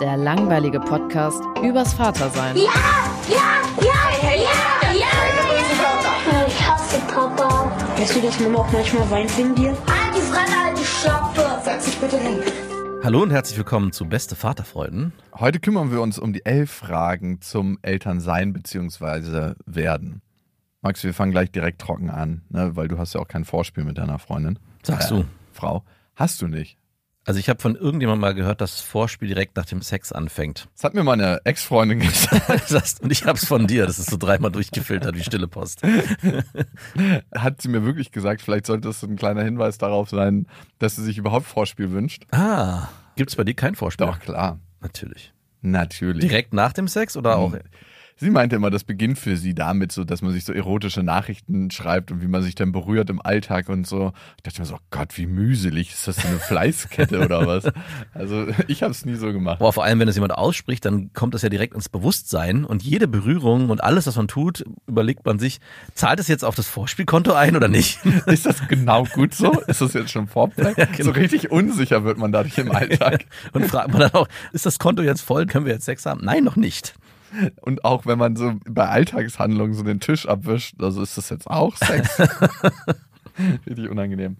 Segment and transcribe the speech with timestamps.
[0.00, 2.56] Der langweilige Podcast übers Vatersein.
[2.56, 2.62] Ja,
[3.28, 6.46] ja, ja, ja, ja.
[6.46, 7.70] Ich hasse Papa.
[7.98, 9.70] Weißt du, dass Mama auch manchmal weint wegen dir?
[9.70, 11.60] Halt die Fresse, halt die Schöpfe.
[11.64, 12.38] Setz dich bitte hin.
[13.02, 15.12] Hallo und herzlich willkommen zu Beste Vaterfreuden.
[15.38, 19.54] Heute kümmern wir uns um die elf Fragen zum Elternsein bzw.
[19.66, 20.22] werden.
[20.82, 22.74] Max, wir fangen gleich direkt trocken an, ne?
[22.74, 24.58] weil du hast ja auch kein Vorspiel mit deiner Freundin.
[24.82, 25.24] Sagst Äh, du.
[25.52, 25.84] Frau.
[26.16, 26.78] Hast du nicht.
[27.26, 30.68] Also ich habe von irgendjemandem mal gehört, dass das Vorspiel direkt nach dem Sex anfängt.
[30.74, 33.00] Das hat mir meine Ex-Freundin gesagt.
[33.02, 33.86] Und ich habe es von dir.
[33.86, 35.82] Das ist so dreimal durchgefiltert wie stille Post.
[37.34, 40.46] hat sie mir wirklich gesagt, vielleicht sollte das ein kleiner Hinweis darauf sein,
[40.78, 42.24] dass sie sich überhaupt Vorspiel wünscht.
[42.30, 44.06] Ah, gibt's bei dir kein Vorspiel?
[44.06, 44.58] Doch, klar.
[44.80, 45.34] Natürlich.
[45.60, 46.26] Natürlich.
[46.26, 47.54] Direkt nach dem Sex oder auch?
[48.20, 51.70] Sie meinte immer, das beginnt für sie damit, so, dass man sich so erotische Nachrichten
[51.70, 54.12] schreibt und wie man sich dann berührt im Alltag und so.
[54.36, 55.90] Ich dachte mir so, oh Gott, wie mühselig.
[55.90, 57.72] Ist das eine Fleißkette oder was?
[58.12, 59.60] Also ich habe es nie so gemacht.
[59.60, 62.82] Boah, vor allem, wenn das jemand ausspricht, dann kommt das ja direkt ins Bewusstsein und
[62.82, 65.58] jede Berührung und alles, was man tut, überlegt man sich,
[65.94, 68.04] zahlt es jetzt auf das Vorspielkonto ein oder nicht?
[68.26, 69.60] Ist das genau gut so?
[69.66, 70.74] Ist das jetzt schon Vorplay?
[70.74, 71.04] genau.
[71.04, 73.24] So richtig unsicher wird man dadurch im Alltag.
[73.54, 75.46] Und fragt man dann auch, ist das Konto jetzt voll?
[75.46, 76.20] Können wir jetzt Sex haben?
[76.22, 76.94] Nein, noch nicht.
[77.60, 81.46] Und auch wenn man so bei Alltagshandlungen so den Tisch abwischt, also ist das jetzt
[81.46, 82.20] auch Sex?
[83.66, 84.36] richtig unangenehm.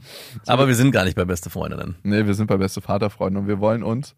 [0.46, 1.96] Aber wir sind gar nicht bei beste Freundinnen.
[2.02, 4.14] Nee, wir sind bei Beste Vaterfreunde und wir wollen uns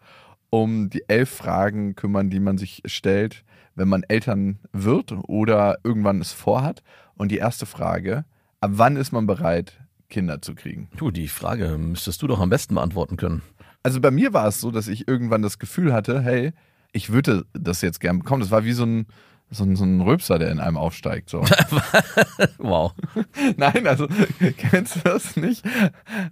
[0.51, 3.45] um die elf Fragen kümmern, die man sich stellt,
[3.75, 6.83] wenn man Eltern wird oder irgendwann es vorhat.
[7.17, 8.25] Und die erste Frage,
[8.61, 9.81] ab wann ist man bereit,
[10.11, 10.89] Kinder zu kriegen?
[10.97, 13.43] Du, die Frage müsstest du doch am besten beantworten können.
[13.83, 16.53] Also bei mir war es so, dass ich irgendwann das Gefühl hatte, hey,
[16.93, 18.41] ich würde das jetzt gern bekommen.
[18.43, 19.07] Das war wie so ein,
[19.51, 21.29] so ein, so ein Röpser, der in einem aufsteigt.
[21.31, 21.45] So.
[22.59, 22.93] Wow.
[23.57, 24.07] Nein, also
[24.57, 25.65] kennst du das nicht?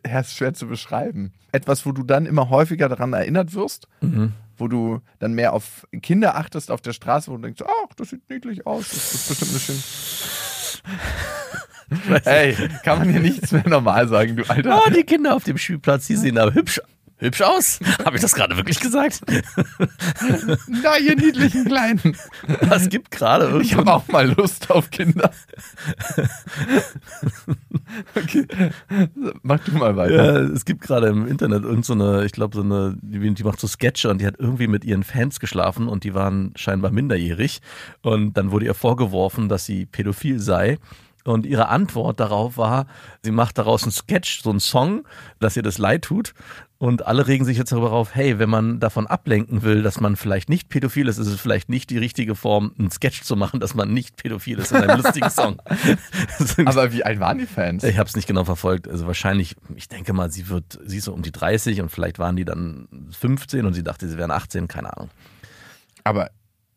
[0.07, 1.33] Ja, ist schwer zu beschreiben.
[1.53, 4.33] Etwas, wo du dann immer häufiger daran erinnert wirst, Mhm.
[4.57, 8.11] wo du dann mehr auf Kinder achtest auf der Straße, wo du denkst, ach, das
[8.11, 9.83] sieht niedlich aus, das ist bestimmt ein bisschen.
[12.25, 12.55] Ey,
[12.85, 14.81] kann man hier nichts mehr normal sagen, du Alter.
[14.87, 16.81] Oh, die Kinder auf dem Spielplatz, die sehen aber hübsch,
[17.21, 17.79] hübsch aus.
[18.05, 19.21] Habe ich das gerade wirklich gesagt?
[20.83, 22.17] Na, ihr niedlichen Kleinen.
[22.63, 25.31] Was gibt gerade Ich habe auch mal Lust auf Kinder.
[28.15, 28.47] Okay,
[29.43, 30.15] mach du mal weiter.
[30.15, 33.43] Ja, es gibt gerade im Internet irgend so eine, ich glaube, so eine, die, die
[33.43, 36.93] macht so Sketche und die hat irgendwie mit ihren Fans geschlafen und die waren scheinbar
[36.93, 37.61] minderjährig.
[38.03, 40.79] Und dann wurde ihr vorgeworfen, dass sie pädophil sei.
[41.25, 42.87] Und ihre Antwort darauf war,
[43.23, 45.05] sie macht daraus einen Sketch, so einen Song,
[45.39, 46.33] dass ihr das leid tut.
[46.81, 50.17] Und alle regen sich jetzt darüber auf, hey, wenn man davon ablenken will, dass man
[50.17, 53.61] vielleicht nicht pädophil ist, ist es vielleicht nicht die richtige Form, einen Sketch zu machen,
[53.61, 55.61] dass man nicht pädophil ist in einem lustigen Song.
[56.65, 57.85] Aber wie alt waren die Fans?
[57.85, 58.89] Ich habe es nicht genau verfolgt.
[58.89, 62.19] Also wahrscheinlich, ich denke mal, sie wird, sie ist so um die 30 und vielleicht
[62.19, 65.11] waren die dann 15 und sie dachte, sie wären 18, keine Ahnung.
[66.03, 66.31] Aber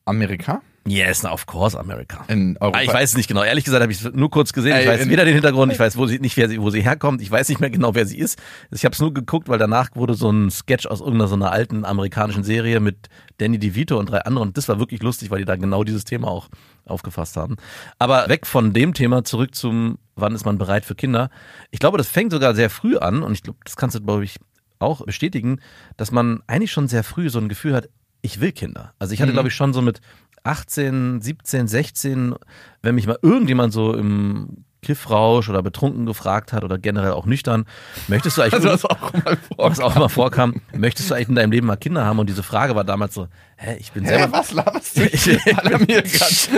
[0.03, 0.61] Amerika?
[0.85, 2.25] Yes, of course, America.
[2.27, 2.79] In Europa?
[2.79, 3.41] Ah, ich weiß es nicht genau.
[3.41, 4.77] Ehrlich gesagt habe ich es nur kurz gesehen.
[4.77, 7.21] Ich weiß weder den Hintergrund, ich weiß wo sie, nicht, wer sie, wo sie herkommt.
[7.21, 8.37] Ich weiß nicht mehr genau, wer sie ist.
[8.69, 11.53] Ich habe es nur geguckt, weil danach wurde so ein Sketch aus irgendeiner so einer
[11.53, 13.07] alten amerikanischen Serie mit
[13.37, 14.49] Danny DeVito und drei anderen.
[14.49, 16.49] Und das war wirklich lustig, weil die da genau dieses Thema auch
[16.85, 17.55] aufgefasst haben.
[17.97, 21.29] Aber weg von dem Thema zurück zum, wann ist man bereit für Kinder?
[21.71, 24.25] Ich glaube, das fängt sogar sehr früh an und ich glaube, das kannst du, glaube
[24.25, 24.35] ich,
[24.79, 25.59] auch bestätigen,
[25.95, 27.87] dass man eigentlich schon sehr früh so ein Gefühl hat,
[28.25, 28.93] ich will Kinder.
[28.99, 29.35] Also ich hatte, Mhm.
[29.35, 29.99] glaube ich, schon so mit
[30.43, 32.35] 18, 17, 16,
[32.81, 37.63] wenn mich mal irgendjemand so im Kiffrausch oder betrunken gefragt hat oder generell auch nüchtern,
[38.09, 41.51] möchtest du eigentlich, Also auch mal was auch immer vorkam, möchtest du eigentlich in deinem
[41.53, 42.19] Leben mal Kinder haben?
[42.19, 45.03] Und diese Frage war damals so, hä, ich bin Hä, selber, was laberst du?
[45.03, 46.49] Ich- grad.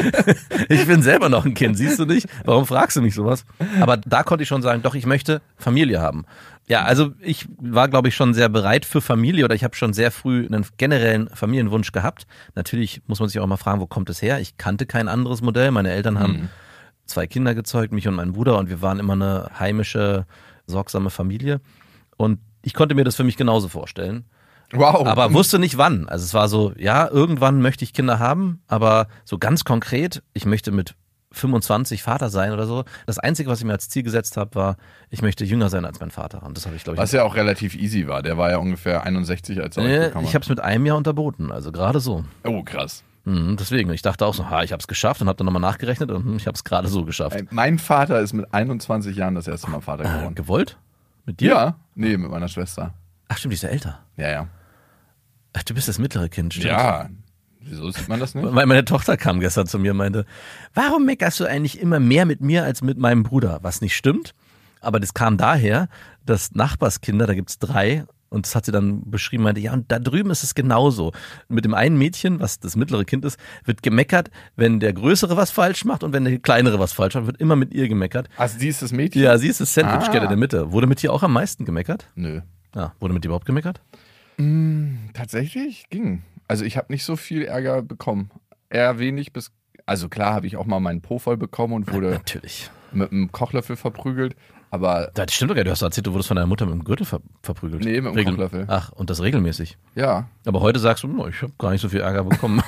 [0.69, 2.27] ich bin selber noch ein Kind, siehst du nicht?
[2.45, 3.45] Warum fragst du mich sowas?
[3.79, 6.25] Aber da konnte ich schon sagen, doch, ich möchte Familie haben.
[6.67, 9.93] Ja, also ich war, glaube ich, schon sehr bereit für Familie oder ich habe schon
[9.93, 12.25] sehr früh einen generellen Familienwunsch gehabt.
[12.55, 14.39] Natürlich muss man sich auch mal fragen, wo kommt es her?
[14.39, 15.69] Ich kannte kein anderes Modell.
[15.69, 16.49] Meine Eltern haben
[17.05, 20.25] zwei Kinder gezeugt, mich und meinen Bruder, und wir waren immer eine heimische,
[20.65, 21.61] sorgsame Familie.
[22.17, 24.25] Und ich konnte mir das für mich genauso vorstellen.
[24.73, 25.05] Wow.
[25.05, 26.09] Aber wusste nicht wann.
[26.09, 30.45] Also es war so, ja, irgendwann möchte ich Kinder haben, aber so ganz konkret, ich
[30.45, 30.95] möchte mit
[31.35, 32.83] 25 Vater sein oder so.
[33.05, 34.77] Das Einzige, was ich mir als Ziel gesetzt habe, war,
[35.09, 36.43] ich möchte jünger sein als mein Vater.
[36.43, 38.21] Und das habe ich, glaube ich, Was ja auch relativ easy war.
[38.21, 40.97] Der war ja ungefähr 61, als er euch Nee, ich habe es mit einem Jahr
[40.97, 42.23] unterboten, also gerade so.
[42.43, 43.03] Oh, krass.
[43.25, 45.61] Mhm, deswegen, ich dachte auch so, ha, ich habe es geschafft und habe dann nochmal
[45.61, 47.35] nachgerechnet und hm, ich habe es gerade so geschafft.
[47.35, 50.35] Ey, mein Vater ist mit 21 Jahren das erste Mal Vater Äh, geworden.
[50.35, 50.77] gewollt?
[51.25, 51.47] Mit dir?
[51.49, 52.93] Ja, nee, mit meiner Schwester.
[53.27, 53.99] Ach stimmt, die ist ja älter.
[54.15, 54.47] Ja, ja.
[55.53, 56.67] Ach, du bist das mittlere Kind, stimmt.
[56.69, 57.09] Ja.
[57.67, 58.45] Wieso sieht man das nicht?
[58.53, 60.25] Weil meine Tochter kam gestern zu mir und meinte,
[60.73, 63.59] warum meckerst du eigentlich immer mehr mit mir als mit meinem Bruder?
[63.63, 64.33] Was nicht stimmt.
[64.81, 65.87] Aber das kam daher,
[66.25, 69.97] dass Nachbarskinder, da gibt's drei, und das hat sie dann beschrieben, meinte, ja, und da
[69.97, 71.13] drüben ist es genauso.
[71.47, 75.51] Mit dem einen Mädchen, was das mittlere Kind ist, wird gemeckert, wenn der Größere was
[75.51, 78.27] falsch macht und wenn der Kleinere was falsch macht, wird immer mit ihr gemeckert.
[78.37, 79.21] Also, die ist das Mädchen?
[79.21, 80.23] Ja, sie ist das Sandwich-Kette Ah.
[80.23, 80.71] in der Mitte.
[80.71, 82.09] Wurde mit dir auch am meisten gemeckert?
[82.15, 82.41] Nö.
[82.75, 83.79] Ja, wurde mit dir überhaupt gemeckert?
[85.13, 86.23] Tatsächlich ging.
[86.47, 88.29] Also ich habe nicht so viel Ärger bekommen.
[88.69, 89.51] Eher wenig bis.
[89.85, 92.69] Also klar habe ich auch mal meinen Po voll bekommen und wurde Natürlich.
[92.91, 94.35] mit einem Kochlöffel verprügelt.
[94.71, 95.67] Aber Das stimmt doch gar nicht.
[95.67, 97.83] Du hast erzählt, du wurdest von deiner Mutter mit dem Gürtel ver verprügelt.
[97.85, 98.65] Nee, mit dem Regel- Kochlöffel.
[98.67, 99.77] Ach, und das regelmäßig.
[99.95, 102.61] ja, Aber heute sagst du, "Oh, ich habe gar nicht so viel Ärger bekommen.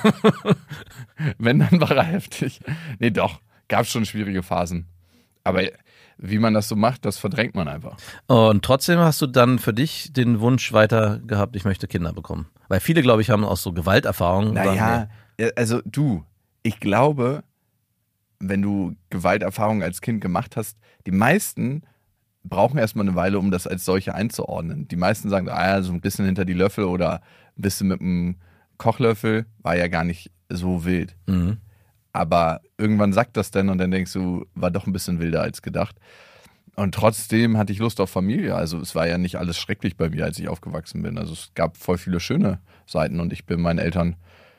[1.38, 2.60] wenn, dann war er heftig.
[2.98, 3.40] Nee, doch.
[3.68, 4.86] Gab schon schwierige Phasen.
[5.44, 5.62] Aber
[6.18, 7.96] wie man das so macht, das verdrängt man einfach.
[8.26, 12.46] und trotzdem hast du dann für dich den Wunsch weiter gehabt, ich möchte Kinder bekommen.
[12.68, 14.54] Weil viele, glaube ich, haben auch so Gewalterfahrungen.
[14.54, 15.08] Naja,
[15.40, 16.24] ja, also du,
[16.62, 17.44] ich glaube,
[18.40, 21.82] wenn du Gewalterfahrungen als Kind gemacht hast, die meisten
[22.44, 24.88] brauchen erstmal eine Weile, um das als solche einzuordnen.
[24.88, 27.20] Die meisten sagen, ah ja, so ein bisschen hinter die Löffel oder
[27.56, 28.36] ein bisschen mit einem
[28.78, 31.16] Kochlöffel war ja gar nicht so wild.
[31.26, 31.58] Mhm.
[32.18, 35.62] Aber irgendwann sagt das dann und dann denkst du, war doch ein bisschen wilder als
[35.62, 35.94] gedacht.
[36.74, 38.56] Und trotzdem hatte ich Lust auf Familie.
[38.56, 41.16] Also es war ja nicht alles schrecklich bei mir, als ich aufgewachsen bin.
[41.16, 44.16] Also es gab voll viele schöne Seiten und ich bin meinen Eltern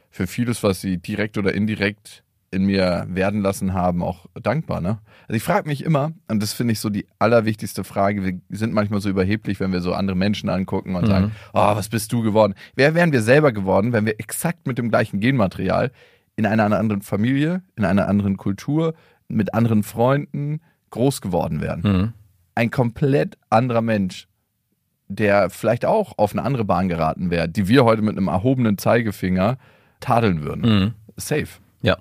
[0.09, 4.81] für vieles, was sie direkt oder indirekt in mir werden lassen haben, auch dankbar.
[4.81, 4.99] Ne?
[5.27, 8.73] Also ich frage mich immer, und das finde ich so die allerwichtigste Frage, wir sind
[8.73, 11.07] manchmal so überheblich, wenn wir so andere Menschen angucken und Mhm.
[11.07, 12.55] sagen, oh, was bist du geworden?
[12.75, 15.91] Wer wären wir selber geworden, wenn wir exakt mit dem gleichen Genmaterial
[16.39, 18.93] in einer anderen Familie, in einer anderen Kultur,
[19.27, 21.81] mit anderen Freunden groß geworden wären?
[21.81, 22.13] Mhm.
[22.55, 24.29] Ein komplett anderer Mensch,
[25.09, 28.77] der vielleicht auch auf eine andere Bahn geraten wäre, die wir heute mit einem erhobenen
[28.77, 29.57] Zeigefinger
[29.99, 30.61] tadeln würden.
[30.61, 30.93] Mhm.
[31.17, 31.49] Safe.
[31.81, 31.97] Ja.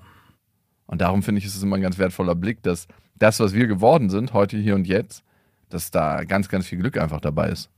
[0.85, 2.87] Und darum finde ich, ist es immer ein ganz wertvoller Blick, dass
[3.17, 5.25] das, was wir geworden sind, heute, hier und jetzt,
[5.67, 7.69] dass da ganz, ganz viel Glück einfach dabei ist.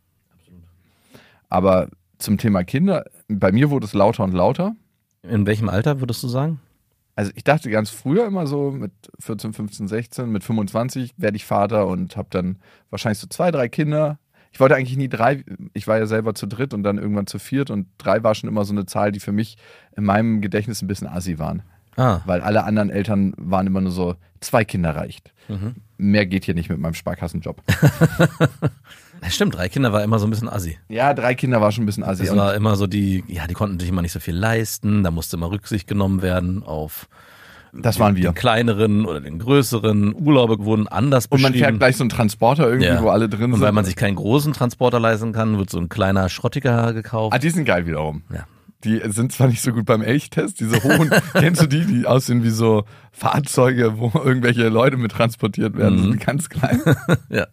[1.49, 4.75] Aber zum Thema Kinder, bei mir wurde es lauter und lauter.
[5.23, 6.59] In welchem Alter würdest du sagen?
[7.15, 11.45] Also ich dachte ganz früher immer so mit 14, 15, 16, mit 25 werde ich
[11.45, 12.57] Vater und habe dann
[12.89, 14.17] wahrscheinlich so zwei, drei Kinder.
[14.53, 17.39] Ich wollte eigentlich nie drei, ich war ja selber zu dritt und dann irgendwann zu
[17.39, 19.57] viert und drei war schon immer so eine Zahl, die für mich
[19.95, 21.63] in meinem Gedächtnis ein bisschen assi waren.
[21.97, 25.33] Ah, Weil alle anderen Eltern waren immer nur so, zwei Kinder reicht.
[25.49, 25.75] Mhm.
[25.97, 27.61] Mehr geht hier nicht mit meinem Sparkassenjob.
[29.29, 30.77] stimmt, drei Kinder war immer so ein bisschen assi.
[30.89, 32.23] Ja, drei Kinder war schon ein bisschen assi.
[32.23, 35.03] Das Und war immer so die, ja, die konnten sich immer nicht so viel leisten,
[35.03, 37.07] da musste immer Rücksicht genommen werden auf
[37.73, 38.23] das waren wir.
[38.31, 40.13] den kleineren oder den größeren.
[40.13, 41.67] Urlaube wurden anders Und man beschrieben.
[41.69, 43.01] fährt gleich so einen Transporter irgendwie, Ja.
[43.01, 43.61] wo alle drin Und sind.
[43.61, 47.33] weil man sich keinen großen Transporter leisten kann, wird so ein kleiner Schrottiger gekauft.
[47.33, 48.23] ah, die sind geil wiederum.
[48.33, 48.45] Ja.
[48.83, 52.43] Die sind zwar nicht so gut beim Elchtest, diese hohen, kennst du die, die aussehen
[52.43, 56.03] wie so Fahrzeuge, wo irgendwelche Leute mit transportiert werden, Mhm.
[56.13, 56.81] sind ganz klein.
[57.29, 57.45] Ja.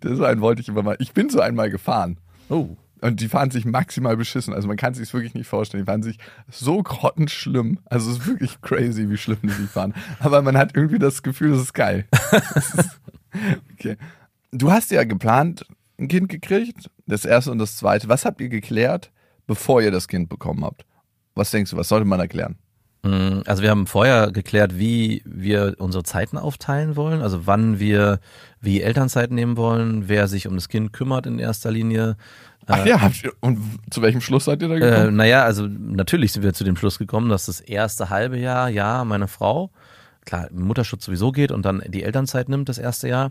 [0.00, 0.96] Das einen wollte ich immer mal.
[1.00, 2.18] Ich bin so einmal gefahren.
[2.48, 2.76] Oh.
[3.02, 4.54] Und die fahren sich maximal beschissen.
[4.54, 5.84] Also man kann es sich wirklich nicht vorstellen.
[5.84, 6.18] Die fahren sich
[6.50, 7.78] so grottenschlimm.
[7.84, 9.92] Also es ist wirklich crazy, wie schlimm die sich fahren.
[10.20, 12.06] Aber man hat irgendwie das Gefühl, das ist geil.
[12.10, 13.00] Das ist-
[13.74, 13.96] okay.
[14.52, 15.66] Du hast ja geplant,
[15.98, 18.08] ein Kind gekriegt, das erste und das zweite.
[18.08, 19.10] Was habt ihr geklärt,
[19.46, 20.86] bevor ihr das Kind bekommen habt?
[21.34, 22.56] Was denkst du, was sollte man erklären?
[23.06, 28.20] Mm, Also wir haben vorher geklärt, wie wir unsere Zeiten aufteilen wollen, also wann wir
[28.60, 32.16] wie Elternzeit nehmen wollen, wer sich um das Kind kümmert in erster Linie.
[32.66, 33.58] Ach ja, habt ihr, und
[33.90, 35.16] zu welchem Schluss seid ihr da Äh, gekommen?
[35.16, 39.04] naja, also natürlich sind wir zu dem Schluss gekommen, dass das erste halbe Jahr, ja,
[39.04, 39.70] meine Frau,
[40.24, 43.30] klar, Mutterschutz sowieso geht und dann die Elternzeit nimmt das erste Jahr.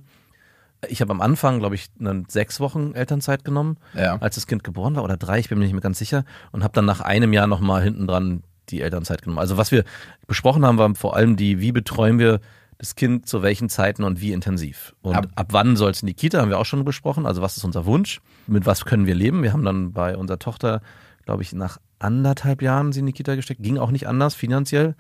[0.88, 4.18] Ich habe am Anfang, glaube ich, eine sechs Wochen Elternzeit genommen, Ja.
[4.22, 6.64] als das Kind geboren war, oder drei, ich bin mir nicht mehr ganz sicher, und
[6.64, 9.40] habe dann nach einem Jahr nochmal hinten dran die Elternzeit genommen.
[9.40, 9.84] Also was wir
[10.28, 12.40] besprochen haben, war vor allem die, wie betreuen wir
[12.78, 14.96] das Kind zu welchen Zeiten und wie intensiv.
[15.02, 17.26] Und Ab- ab, wann soll es in die Kita, haben wir auch schon besprochen.
[17.26, 18.20] Also was ist unser Wunsch?
[18.48, 19.44] Mit was können wir leben?
[19.44, 20.82] Wir haben dann bei unserer Tochter,
[21.26, 23.64] glaube ich, nach anderthalb Jahren sie in die Kita gesteckt.
[23.64, 24.96] Ging auch nicht anders finanziell.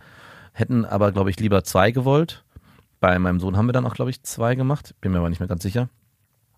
[0.53, 2.45] Hätten aber, glaube ich, lieber zwei gewollt.
[3.01, 4.95] Bei meinem Sohn haben wir dann auch, glaube ich, zwei gemacht.
[5.01, 5.89] Bin mir aber nicht mehr ganz sicher.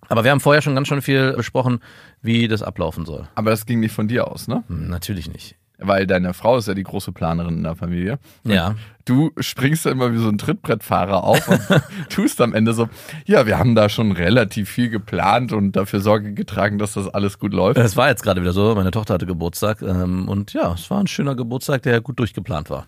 [0.10, 1.80] Aber wir haben vorher schon ganz schön viel besprochen,
[2.22, 3.28] wie das ablaufen soll.
[3.34, 4.64] Aber das ging nicht von dir aus, ne?
[4.70, 5.56] Natürlich nicht.
[5.79, 8.17] Weil deine Frau ist ja die große Planerin in der Familie.
[8.43, 8.75] Ja.
[9.05, 11.62] Du springst ja immer wie so ein Trittbrettfahrer auf und
[12.10, 12.89] tust am Ende so,
[13.25, 17.38] ja, wir haben da schon relativ viel geplant und dafür Sorge getragen, dass das alles
[17.38, 17.77] gut läuft.
[17.77, 21.00] Es war jetzt gerade wieder so, meine Tochter hatte Geburtstag ähm, und ja, es war
[21.00, 22.88] ein schöner Geburtstag, der gut durchgeplant war.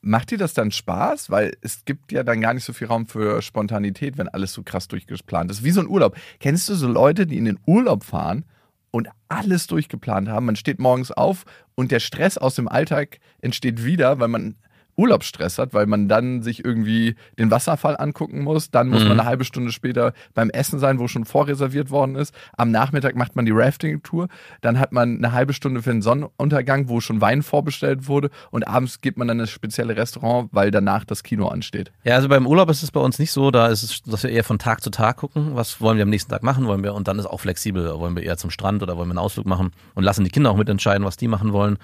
[0.00, 1.30] Macht dir das dann Spaß?
[1.30, 4.62] Weil es gibt ja dann gar nicht so viel Raum für Spontanität, wenn alles so
[4.64, 5.62] krass durchgeplant ist.
[5.62, 6.16] Wie so ein Urlaub.
[6.40, 8.44] Kennst du so Leute, die in den Urlaub fahren
[8.92, 10.46] und alles durchgeplant haben?
[10.46, 11.44] Man steht morgens auf
[11.74, 14.54] und der Stress aus dem Alltag entsteht wieder, weil man
[14.96, 18.70] Urlaubsstress hat, weil man dann sich irgendwie den Wasserfall angucken muss.
[18.70, 22.34] Dann muss man eine halbe Stunde später beim Essen sein, wo schon vorreserviert worden ist.
[22.56, 24.28] Am Nachmittag macht man die Rafting-Tour.
[24.60, 28.30] Dann hat man eine halbe Stunde für den Sonnenuntergang, wo schon Wein vorbestellt wurde.
[28.50, 31.92] Und abends geht man dann in das spezielle Restaurant, weil danach das Kino ansteht.
[32.04, 34.30] Ja, also beim Urlaub ist es bei uns nicht so, da ist es, dass wir
[34.30, 36.94] eher von Tag zu Tag gucken, was wollen wir am nächsten Tag machen, wollen wir
[36.94, 39.46] und dann ist auch flexibel, wollen wir eher zum Strand oder wollen wir einen Ausflug
[39.46, 41.78] machen und lassen die Kinder auch mitentscheiden, was die machen wollen.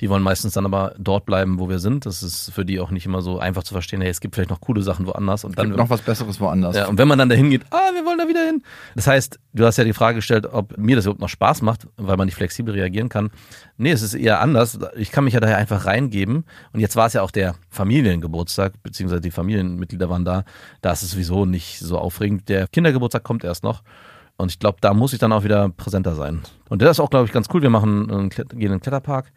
[0.00, 2.06] Die wollen meistens dann aber dort bleiben, wo wir sind.
[2.06, 4.50] Das ist für die auch nicht immer so einfach zu verstehen, hey, es gibt vielleicht
[4.50, 6.76] noch coole Sachen woanders und dann Gibt noch was Besseres woanders.
[6.76, 8.62] Ja, und wenn man dann dahin geht, ah, wir wollen da wieder hin.
[8.94, 11.86] Das heißt, du hast ja die Frage gestellt, ob mir das überhaupt noch Spaß macht,
[11.96, 13.30] weil man nicht flexibel reagieren kann.
[13.76, 14.78] Nee, es ist eher anders.
[14.96, 16.44] Ich kann mich ja daher einfach reingeben.
[16.72, 20.44] Und jetzt war es ja auch der Familiengeburtstag, beziehungsweise die Familienmitglieder waren da.
[20.80, 22.48] Da ist es sowieso nicht so aufregend.
[22.48, 23.82] Der Kindergeburtstag kommt erst noch.
[24.36, 26.42] Und ich glaube, da muss ich dann auch wieder präsenter sein.
[26.68, 27.62] Und das ist auch, glaube ich, ganz cool.
[27.62, 29.32] Wir machen, einen Klet- gehen in den Kletterpark.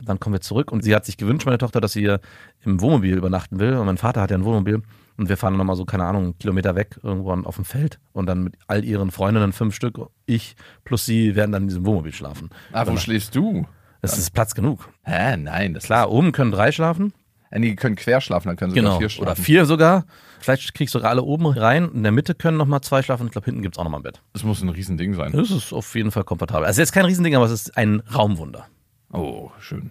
[0.00, 2.20] Dann kommen wir zurück und sie hat sich gewünscht, meine Tochter, dass sie hier
[2.64, 3.74] im Wohnmobil übernachten will.
[3.74, 4.82] Und mein Vater hat ja ein Wohnmobil.
[5.16, 7.98] Und wir fahren dann nochmal so, keine Ahnung, einen Kilometer weg, irgendwo auf dem Feld.
[8.12, 11.84] Und dann mit all ihren Freundinnen, fünf Stück, ich plus sie, werden dann in diesem
[11.84, 12.50] Wohnmobil schlafen.
[12.72, 13.66] Ah, wo schläfst du?
[14.00, 14.88] Es ist Platz genug.
[15.02, 17.12] Hä, nein, das Klar, oben können drei schlafen.
[17.50, 18.98] Ist, die können quer schlafen, dann können sie Genau.
[18.98, 19.32] vier schlafen.
[19.32, 20.04] Oder vier sogar.
[20.38, 21.90] Vielleicht kriegst du sogar alle oben rein.
[21.92, 23.26] In der Mitte können nochmal zwei schlafen.
[23.26, 24.22] Ich glaube, hinten gibt's auch nochmal ein Bett.
[24.34, 25.32] Das muss ein Riesending sein.
[25.32, 26.64] Das ist auf jeden Fall komfortabel.
[26.66, 28.66] Also jetzt kein Riesending, aber es ist ein Raumwunder.
[29.12, 29.90] Oh, schön.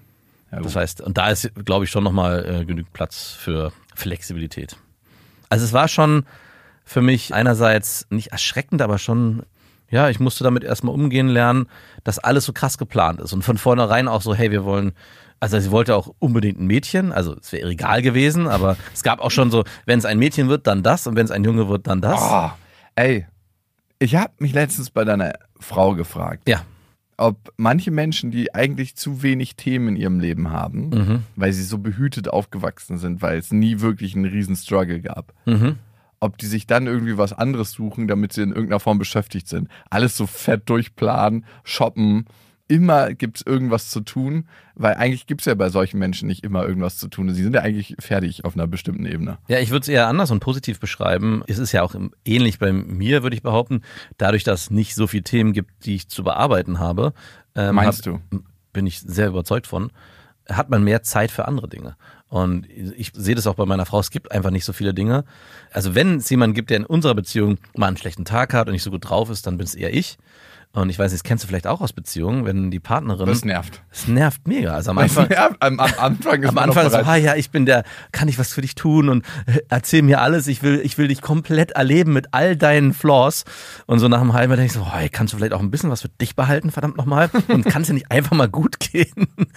[0.51, 4.77] Ja, Das heißt, und da ist, glaube ich, schon nochmal äh, genügend Platz für Flexibilität.
[5.49, 6.25] Also es war schon
[6.85, 9.43] für mich einerseits nicht erschreckend, aber schon,
[9.89, 11.67] ja, ich musste damit erstmal umgehen lernen,
[12.03, 13.33] dass alles so krass geplant ist.
[13.33, 14.93] Und von vornherein auch so, hey, wir wollen,
[15.41, 19.19] also sie wollte auch unbedingt ein Mädchen, also es wäre egal gewesen, aber es gab
[19.19, 21.67] auch schon so, wenn es ein Mädchen wird, dann das und wenn es ein Junge
[21.67, 22.21] wird, dann das.
[22.21, 22.49] Oh,
[22.95, 23.25] ey,
[23.99, 26.61] ich habe mich letztens bei deiner Frau gefragt, Ja.
[27.17, 31.23] Ob manche Menschen, die eigentlich zu wenig Themen in ihrem Leben haben, Mhm.
[31.35, 35.77] weil sie so behütet aufgewachsen sind, weil es nie wirklich einen riesen Struggle gab, Mhm.
[36.19, 39.67] ob die sich dann irgendwie was anderes suchen, damit sie in irgendeiner Form beschäftigt sind.
[39.89, 42.25] Alles so fett durchplanen, shoppen.
[42.69, 46.97] Immer gibt's irgendwas zu tun, weil eigentlich gibt's ja bei solchen Menschen nicht immer irgendwas
[46.97, 47.33] zu tun.
[47.33, 49.37] Sie sind ja eigentlich fertig auf einer bestimmten Ebene.
[49.47, 51.43] Ja, ich würde es eher anders und positiv beschreiben.
[51.47, 51.95] Es ist ja auch
[52.25, 53.83] ähnlich bei mir, würde ich behaupten,
[54.17, 57.13] dadurch, dass es nicht so viele Themen gibt, die ich zu bearbeiten habe.
[57.55, 58.39] ähm, Meinst hab, du?
[58.73, 59.91] Bin ich sehr überzeugt von.
[60.49, 61.95] Hat man mehr Zeit für andere Dinge.
[62.29, 65.23] Und ich sehe das auch bei meiner Frau, es gibt einfach nicht so viele Dinge.
[65.71, 68.73] Also wenn es jemanden gibt, der in unserer Beziehung mal einen schlechten Tag hat und
[68.73, 70.17] nicht so gut drauf ist, dann bin es eher ich.
[70.73, 73.25] Und ich weiß nicht, das kennst du vielleicht auch aus Beziehungen, wenn die Partnerin.
[73.25, 73.81] Das nervt.
[73.91, 74.73] es nervt mega.
[74.75, 75.27] Also am Das Anfang.
[75.29, 75.55] nervt.
[75.59, 78.53] Am, am Anfang ist Am Anfang so, ah ja, ich bin der, kann ich was
[78.53, 82.13] für dich tun und äh, erzähl mir alles, ich will, ich will dich komplett erleben
[82.13, 83.43] mit all deinen Flaws.
[83.87, 85.61] Und so nach einem halben Jahr denke ich so, oh, ey, kannst du vielleicht auch
[85.61, 87.31] ein bisschen was für dich behalten, verdammt nochmal?
[87.47, 89.27] Und kann es ja nicht einfach mal gut gehen?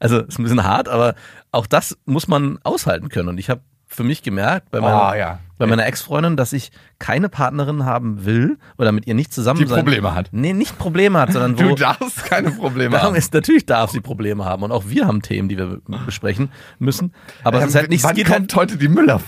[0.00, 1.14] Also ist ein bisschen hart, aber
[1.50, 3.28] auch das muss man aushalten können.
[3.28, 3.62] Und ich habe
[3.94, 5.38] für mich gemerkt, bei meiner, Oh, ja.
[5.58, 9.66] bei meiner Ex-Freundin, dass ich keine Partnerin haben will oder mit ihr nicht zusammen Die
[9.66, 9.80] sein.
[9.84, 10.28] Probleme hat.
[10.32, 11.68] Nee, nicht Probleme hat, sondern wo.
[11.70, 13.14] Du darfst keine Probleme haben.
[13.14, 17.12] ist natürlich darf sie Probleme haben und auch wir haben Themen, die wir besprechen müssen.
[17.44, 19.20] Aber es ist halt nicht, Ähm, Wann geht halt, kommt heute die Müller?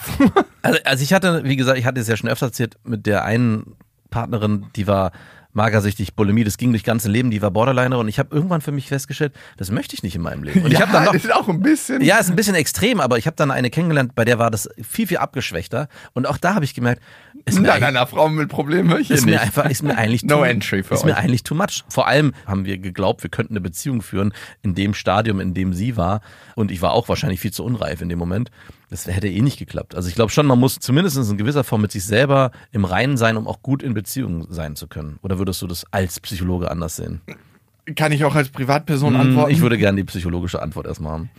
[0.63, 3.25] also, also ich hatte, wie gesagt, ich hatte es ja schon öfter erzählt mit der
[3.25, 3.77] einen
[4.11, 5.13] Partnerin, die war
[5.55, 8.73] magersüchtig, Bulimie, das ging durch ganze Leben, die war Borderliner und ich habe irgendwann für
[8.73, 10.63] mich festgestellt, das möchte ich nicht in meinem Leben.
[10.65, 12.03] Und ich habe dann noch ist auch ein bisschen.
[12.03, 14.69] ja, ist ein bisschen extrem, aber ich habe dann eine kennengelernt, bei der war das
[14.83, 15.89] viel, viel abgeschwächter.
[16.13, 17.03] Und auch da habe ich gemerkt,
[17.45, 19.41] ist mir, Nein, einer Frau mit Problemen höre ich ist mir nicht.
[19.41, 21.19] einfach, ist mir eigentlich No too, entry für ist mir euch.
[21.19, 21.85] eigentlich too much.
[21.89, 24.33] Vor allem haben wir geglaubt, wir könnten eine Beziehung führen
[24.63, 26.21] in dem Stadium, in dem sie war.
[26.57, 28.51] Und ich war auch wahrscheinlich viel zu unreif in dem Moment.
[28.95, 29.97] Das hätte eh nicht geklappt.
[29.97, 33.17] Also ich glaube schon, man muss zumindest in gewisser Form mit sich selber im Reinen
[33.17, 35.19] sein, um auch gut in Beziehung sein zu können.
[35.23, 37.21] Oder würdest du das als Psychologe anders sehen?
[37.97, 39.51] Kann ich auch als Privatperson Hm, antworten?
[39.51, 41.31] Ich würde gerne die psychologische Antwort erstmal haben.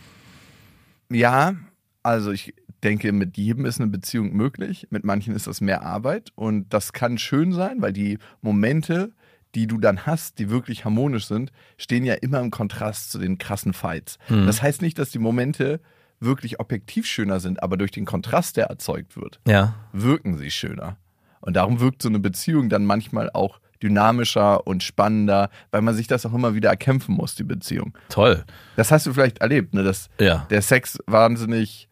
[1.10, 1.54] Ja,
[2.02, 4.86] also ich denke, mit jedem ist eine Beziehung möglich.
[4.90, 9.12] Mit manchen ist das mehr Arbeit und das kann schön sein, weil die Momente,
[9.54, 13.38] die du dann hast, die wirklich harmonisch sind, stehen ja immer im Kontrast zu den
[13.38, 14.18] krassen Fights.
[14.28, 14.44] Mhm.
[14.44, 15.80] Das heißt nicht, dass die Momente
[16.20, 19.74] wirklich objektiv schöner sind, aber durch den Kontrast, der erzeugt wird, Ja.
[19.92, 20.96] wirken sie schöner.
[21.40, 26.06] Und darum wirkt so eine Beziehung dann manchmal auch dynamischer und spannender, weil man sich
[26.06, 27.96] das auch immer wieder erkämpfen muss, die Beziehung.
[28.08, 28.44] Toll.
[28.76, 29.82] Das hast du vielleicht erlebt, ne?
[29.84, 30.46] dass Ja.
[30.50, 31.88] der Sex wahnsinnig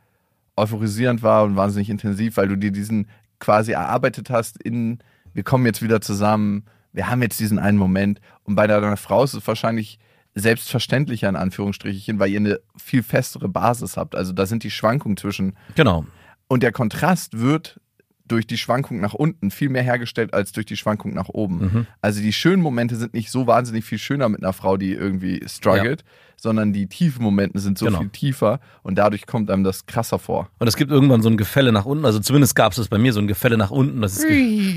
[0.56, 4.98] euphorisierend war und wahnsinnig intensiv, weil du dir diesen quasi erarbeitet hast in,
[5.34, 8.20] wir kommen jetzt wieder zusammen, wir haben jetzt diesen einen Moment.
[8.44, 9.98] Und bei deiner Frau ist es wahrscheinlich
[10.34, 14.14] selbstverständlicher in Anführungsstrichen, weil ihr eine viel festere Basis habt.
[14.14, 16.04] Also da sind die Schwankungen zwischen Genau.
[16.48, 17.80] und der Kontrast wird
[18.26, 21.58] durch die Schwankung nach unten viel mehr hergestellt als durch die Schwankung nach oben.
[21.58, 21.86] Mhm.
[22.00, 25.42] Also die schönen Momente sind nicht so wahnsinnig viel schöner mit einer Frau, die irgendwie
[25.46, 26.04] struggelt,
[26.36, 27.98] sondern die tiefen Momente sind so Genau.
[27.98, 30.48] viel tiefer und dadurch kommt einem das krasser vor.
[30.58, 32.06] Und es gibt irgendwann so ein Gefälle nach unten.
[32.06, 34.00] Also zumindest gab es das bei mir, so ein Gefälle nach unten.
[34.00, 34.24] Das ist,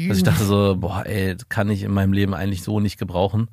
[0.10, 3.00] dass ich dachte so, boah, ey, das kann ich in meinem Leben eigentlich so nicht
[3.00, 3.48] gebrauchen.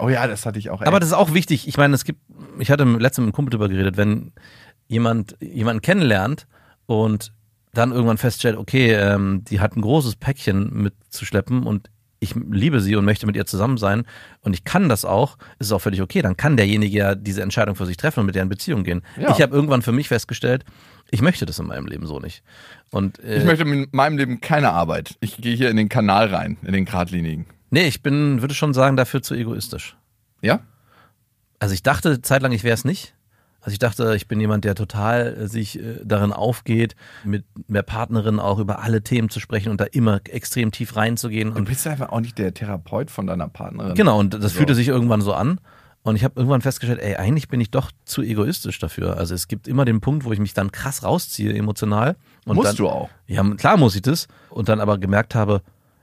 [0.00, 0.80] Oh ja, das hatte ich auch.
[0.80, 0.86] Ey.
[0.88, 1.68] Aber das ist auch wichtig.
[1.68, 2.20] Ich meine, es gibt,
[2.58, 4.32] ich hatte letztens mit einem Kumpel drüber geredet, wenn
[4.88, 6.46] jemand jemanden kennenlernt
[6.86, 7.32] und
[7.72, 11.90] dann irgendwann feststellt, okay, ähm, die hat ein großes Päckchen mitzuschleppen und
[12.20, 14.04] ich liebe sie und möchte mit ihr zusammen sein
[14.42, 16.20] und ich kann das auch, ist es auch völlig okay.
[16.20, 19.02] Dann kann derjenige ja diese Entscheidung für sich treffen und mit der in Beziehung gehen.
[19.18, 19.30] Ja.
[19.30, 20.64] Ich habe irgendwann für mich festgestellt,
[21.10, 22.42] ich möchte das in meinem Leben so nicht.
[22.90, 25.16] Und äh, ich möchte in meinem Leben keine Arbeit.
[25.20, 27.46] Ich gehe hier in den Kanal rein, in den geradlinigen.
[27.70, 29.96] Nee, ich bin, würde schon sagen, dafür zu egoistisch.
[30.42, 30.60] Ja?
[31.58, 33.14] Also ich dachte zeitlang, ich wäre es nicht.
[33.62, 37.82] Also ich dachte, ich bin jemand, der total äh, sich äh, darin aufgeht, mit der
[37.82, 41.50] Partnerin auch über alle Themen zu sprechen und da immer extrem tief reinzugehen.
[41.52, 43.94] Du Und bist einfach auch nicht der Therapeut von deiner Partnerin.
[43.94, 44.58] genau, und das So.
[44.58, 45.60] fühlte sich irgendwann so an.
[46.02, 49.18] Und ich habe irgendwann festgestellt, ey, eigentlich bin ich doch zu egoistisch dafür.
[49.18, 52.16] Also es gibt immer den Punkt, wo ich mich dann krass rausziehe emotional.
[52.46, 53.10] Und Musst dann, du auch.
[53.26, 54.26] Ja, klar muss ich das.
[54.48, 55.60] Und dann aber gemerkt habe,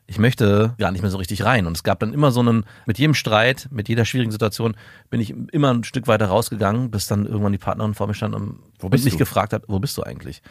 [0.10, 1.68] ich möchte gar nicht mehr so richtig rein.
[1.68, 4.76] Und es gab dann immer so einen, mit jedem Streit, mit jeder schwierigen Situation,
[5.10, 8.34] bin ich immer ein Stück weiter rausgegangen, bis dann irgendwann die Partnerin vor mir stand
[8.34, 9.20] und Wo bist mich du?
[9.20, 10.42] gefragt hat, wo bist du eigentlich?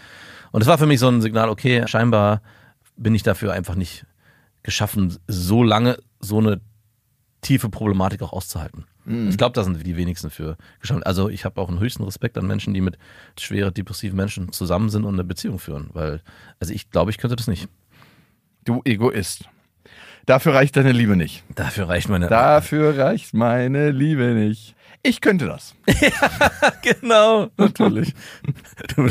[0.53, 2.43] Und es war für mich so ein Signal, okay, scheinbar
[2.97, 4.05] bin ich dafür einfach nicht
[4.63, 6.61] geschaffen, so lange so eine
[7.41, 8.85] tiefe Problematik auch auszuhalten.
[9.07, 9.29] Mhm.
[9.29, 11.03] Ich glaube, da sind die wenigsten für geschaffen.
[11.03, 12.99] Also ich habe auch einen höchsten Respekt an Menschen, die mit
[13.39, 16.21] schwer depressiven Menschen zusammen sind und eine Beziehung führen, weil,
[16.61, 17.69] also ich glaube, ich könnte das nicht.
[18.65, 19.49] Du Egoist.
[20.27, 21.45] Dafür reicht deine Liebe nicht.
[21.55, 22.29] Dafür reicht meine.
[22.29, 24.75] Dafür reicht meine Liebe nicht.
[25.05, 25.77] Ich könnte das.
[26.83, 27.49] genau.
[27.57, 28.13] Natürlich.
[28.97, 29.09] Du,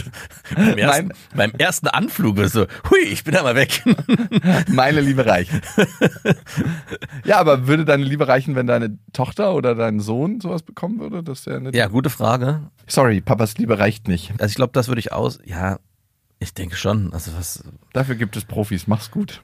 [0.53, 3.81] beim, ersten, beim ersten Anflug bist du, hui, ich bin da mal weg.
[4.67, 5.51] Meine Liebe reicht.
[7.23, 11.23] ja, aber würde deine Liebe reichen, wenn deine Tochter oder dein Sohn sowas bekommen würde?
[11.23, 12.69] Das wäre eine ja, gute Frage.
[12.87, 14.31] Sorry, Papas Liebe reicht nicht.
[14.31, 15.39] Also ich glaube, das würde ich aus.
[15.45, 15.79] Ja,
[16.39, 17.13] ich denke schon.
[17.13, 17.63] Also was.
[17.93, 18.87] Dafür gibt es Profis.
[18.87, 19.43] Mach's gut.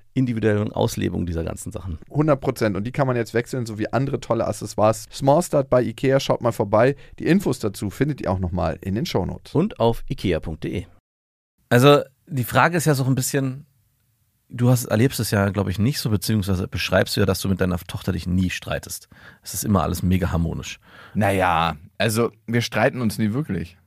[0.13, 1.99] individuellen Auslebung dieser ganzen Sachen.
[2.09, 2.75] 100 Prozent.
[2.75, 5.07] Und die kann man jetzt wechseln, sowie andere tolle Accessoires.
[5.11, 6.95] Small Start bei Ikea, schaut mal vorbei.
[7.19, 9.55] Die Infos dazu findet ihr auch nochmal in den Shownotes.
[9.55, 10.85] Und auf ikea.de.
[11.69, 13.65] Also die Frage ist ja so ein bisschen,
[14.49, 17.49] du hast, erlebst es ja, glaube ich, nicht so, beziehungsweise beschreibst du ja, dass du
[17.49, 19.07] mit deiner Tochter dich nie streitest.
[19.41, 20.79] Es ist immer alles mega harmonisch.
[21.13, 23.77] Naja, also wir streiten uns nie wirklich.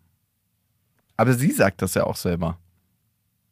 [1.17, 2.59] Aber sie sagt das ja auch selber.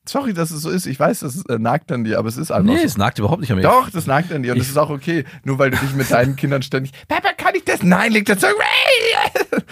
[0.05, 0.87] Sorry, dass es so ist.
[0.87, 2.85] Ich weiß, das äh, nagt an dir, aber es ist einfach Nee, so.
[2.87, 3.63] es nagt überhaupt nicht an mir.
[3.63, 5.25] Doch, das nagt an dir und das ist auch okay.
[5.45, 7.83] Nur weil du dich mit deinen Kindern ständig, Papa, kann ich das?
[7.85, 8.57] Nein, leg das zurück.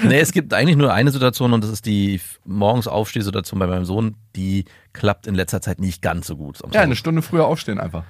[0.03, 3.85] Nee, es gibt eigentlich nur eine Situation und das ist die morgens Aufstehsituation bei meinem
[3.85, 4.17] Sohn.
[4.37, 6.59] Die klappt in letzter Zeit nicht ganz so gut.
[6.73, 8.05] Ja, eine Stunde früher aufstehen einfach.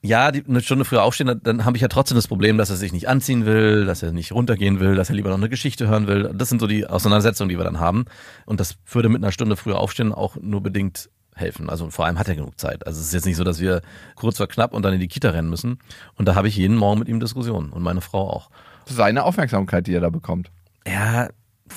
[0.00, 2.70] Ja, die, eine Stunde früher aufstehen, dann, dann habe ich ja trotzdem das Problem, dass
[2.70, 5.48] er sich nicht anziehen will, dass er nicht runtergehen will, dass er lieber noch eine
[5.48, 6.30] Geschichte hören will.
[6.34, 8.06] Das sind so die Auseinandersetzungen, die wir dann haben.
[8.46, 11.70] Und das würde mit einer Stunde früher aufstehen auch nur bedingt helfen.
[11.70, 12.86] Also vor allem hat er genug Zeit.
[12.86, 13.82] Also es ist jetzt nicht so, dass wir
[14.14, 15.78] kurz vor knapp und dann in die Kita rennen müssen.
[16.16, 18.50] Und da habe ich jeden Morgen mit ihm Diskussionen und meine Frau auch.
[18.86, 20.50] Seine Aufmerksamkeit, die er da bekommt.
[20.86, 21.28] Ja,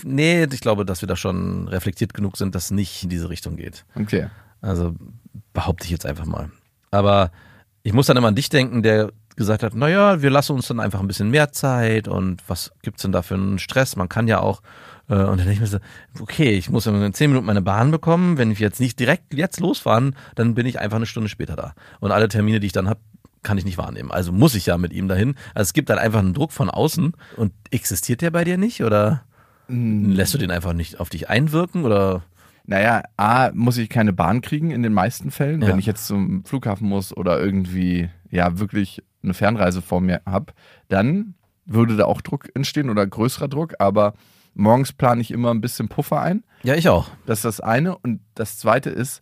[0.03, 3.29] nee, ich glaube, dass wir da schon reflektiert genug sind, dass es nicht in diese
[3.29, 3.85] Richtung geht.
[3.95, 4.27] Okay.
[4.61, 4.95] Also
[5.53, 6.51] behaupte ich jetzt einfach mal.
[6.91, 7.31] Aber
[7.83, 10.79] ich muss dann immer an dich denken, der gesagt hat, naja, wir lassen uns dann
[10.79, 13.95] einfach ein bisschen mehr Zeit und was gibt's denn da für einen Stress?
[13.95, 14.61] Man kann ja auch,
[15.09, 15.77] äh, und dann denke ich mir so,
[16.21, 19.59] okay, ich muss in zehn Minuten meine Bahn bekommen, wenn ich jetzt nicht direkt jetzt
[19.59, 21.73] losfahren, dann bin ich einfach eine Stunde später da.
[21.99, 22.99] Und alle Termine, die ich dann habe,
[23.43, 24.11] kann ich nicht wahrnehmen.
[24.11, 25.35] Also muss ich ja mit ihm dahin.
[25.53, 28.83] Also es gibt dann einfach einen Druck von außen und existiert der bei dir nicht
[28.83, 29.23] oder
[29.67, 32.23] lässt du den einfach nicht auf dich einwirken oder?
[32.67, 35.67] Naja, A, muss ich keine Bahn kriegen in den meisten Fällen, Ja.
[35.67, 40.53] wenn ich jetzt zum Flughafen muss oder irgendwie, ja, wirklich eine Fernreise vor mir habe,
[40.87, 41.35] dann
[41.65, 44.13] würde da auch Druck entstehen oder größerer Druck, aber
[44.53, 46.43] morgens plane ich immer ein bisschen Puffer ein.
[46.63, 47.09] Ja, ich auch.
[47.25, 47.97] Das ist das eine.
[47.97, 49.21] Und das zweite ist,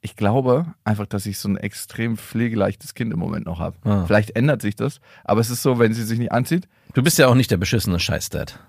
[0.00, 3.76] ich glaube einfach, dass ich so ein extrem pflegeleichtes Kind im Moment noch habe.
[3.84, 4.04] Ah.
[4.04, 6.68] Vielleicht ändert sich das, aber es ist so, wenn sie sich nicht anzieht.
[6.92, 8.60] Du bist ja auch nicht der beschissene Scheißdad.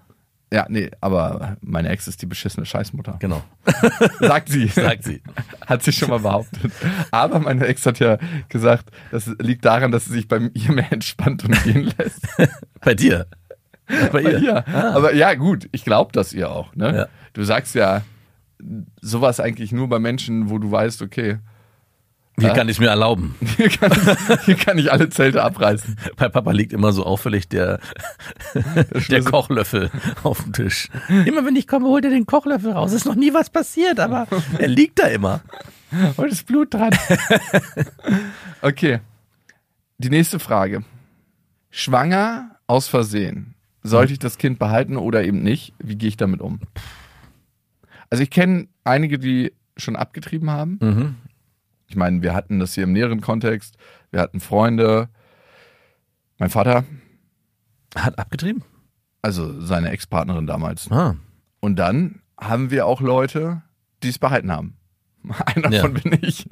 [0.56, 3.18] Ja, nee, aber meine Ex ist die beschissene Scheißmutter.
[3.20, 3.44] Genau.
[4.22, 4.68] Sagt sie.
[4.68, 5.22] Sagt sie.
[5.68, 6.72] Hat sie schon mal behauptet.
[7.12, 10.94] Aber meine Ex hat ja gesagt, das liegt daran, dass sie sich bei ihr mehr
[10.94, 12.26] entspannt und gehen lässt.
[12.80, 13.28] Bei dir.
[14.14, 14.40] Bei ihr.
[14.40, 14.64] Ja,
[14.94, 16.74] aber ja, gut, ich glaube das ihr auch.
[16.74, 16.96] Ne?
[16.96, 17.08] Ja.
[17.34, 18.04] Du sagst ja
[19.02, 21.40] sowas eigentlich nur bei Menschen, wo du weißt, okay,
[22.38, 22.54] Wie Ja.
[22.56, 23.36] kann ich mir erlauben?
[23.58, 25.96] hier kann, ich, hier kann ich alle Zelte abreißen.
[26.18, 27.80] Bei Papa liegt immer so auffällig der,
[29.10, 29.24] der.
[29.24, 29.90] Kochlöffel
[30.24, 30.90] auf dem Tisch.
[31.26, 32.92] Immer wenn ich komme, holt er den Kochlöffel raus.
[32.94, 34.28] Ist noch nie was passiert, aber
[34.60, 35.42] er liegt da immer.
[36.18, 36.92] Heute ist Blut dran.
[38.62, 39.00] okay.
[39.98, 40.84] Die nächste Frage.
[41.70, 43.54] Schwanger aus Versehen.
[43.84, 45.74] Sollte ich das Kind behalten oder eben nicht?
[45.80, 46.60] Wie gehe ich damit um?
[48.10, 50.80] Also ich kenne einige, die schon abgetrieben haben.
[50.82, 51.16] Mhm.
[51.96, 53.78] Ich meine, wir hatten das hier im näheren Kontext.
[54.12, 55.08] Wir hatten Freunde.
[56.38, 56.84] Mein Vater,
[57.96, 58.66] Hat abgetrieben?
[59.22, 60.92] also seine Ex-Partnerin damals.
[60.92, 61.16] Ah.
[61.62, 63.62] Und dann haben wir auch Leute,
[64.04, 64.76] die es behalten haben.
[65.46, 65.84] Einer Ja.
[65.84, 66.50] davon bin ich.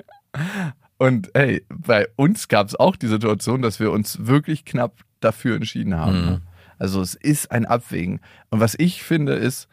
[0.97, 5.57] Und hey, bei uns gab es auch die Situation, dass wir uns wirklich knapp dafür
[5.57, 6.25] entschieden haben.
[6.25, 6.41] Mhm.
[6.79, 8.21] Also es ist ein Abwägen.
[8.49, 9.67] Und was ich finde ist,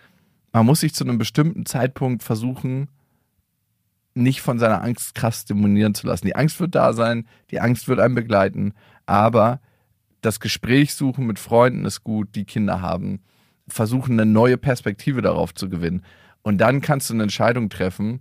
[0.52, 2.88] man muss sich zu einem bestimmten Zeitpunkt versuchen,
[4.14, 6.26] nicht von seiner Angst krass demonieren zu lassen.
[6.26, 8.74] Die Angst wird da sein, die Angst wird einen begleiten,
[9.06, 9.60] aber
[10.20, 13.20] das Gespräch suchen mit Freunden ist gut, die Kinder haben,
[13.68, 16.02] versuchen eine neue Perspektive darauf zu gewinnen.
[16.42, 18.20] Und dann kannst du eine Entscheidung treffen,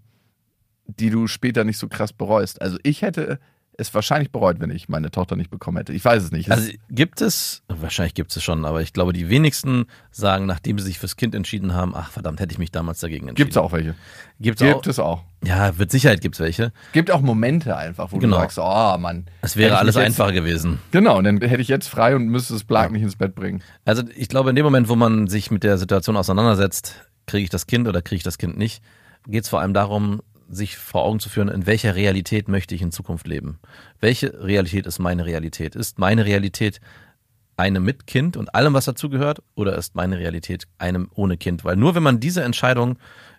[0.86, 2.62] die du später nicht so krass bereust.
[2.62, 3.40] Also ich hätte
[3.80, 5.94] es wahrscheinlich bereut, wenn ich meine Tochter nicht bekommen hätte.
[5.94, 6.52] Ich weiß es nicht.
[6.52, 10.86] Also gibt es, wahrscheinlich gibt es schon, aber ich glaube, die wenigsten sagen, nachdem sie
[10.86, 13.46] sich fürs Kind entschieden haben, ach verdammt, hätte ich mich damals dagegen entschieden.
[13.48, 13.96] gibt es auch welche.
[14.40, 14.86] Gibt's Gibt auch?
[14.88, 15.24] es auch.
[15.46, 16.72] Ja, mit Sicherheit gibt es welche.
[16.94, 18.36] Gibt auch Momente einfach, wo Genau.
[18.38, 19.26] du sagst, oh Mann.
[19.42, 20.80] Es wäre alles jetzt- einfacher gewesen.
[20.92, 23.62] Genau, und dann hätte ich jetzt frei und müsste das Blag nicht ins Bett bringen.
[23.86, 27.50] Also ich glaube, in dem Moment, wo man sich mit der Situation auseinandersetzt, kriege ich
[27.50, 28.82] das Kind oder kriege ich das Kind nicht,
[29.28, 32.82] geht es vor allem darum, sich vor Augen zu führen, in welcher Realität möchte ich
[32.82, 33.60] in Zukunft leben.
[34.00, 35.76] Welche Realität ist meine Realität?
[35.76, 36.82] Ist meine Realität
[37.58, 41.64] eine mit Kind und allem, was dazugehört, oder ist meine Realität einem ohne Kind?
[41.66, 42.98] Weil nur wenn man diese Entscheidung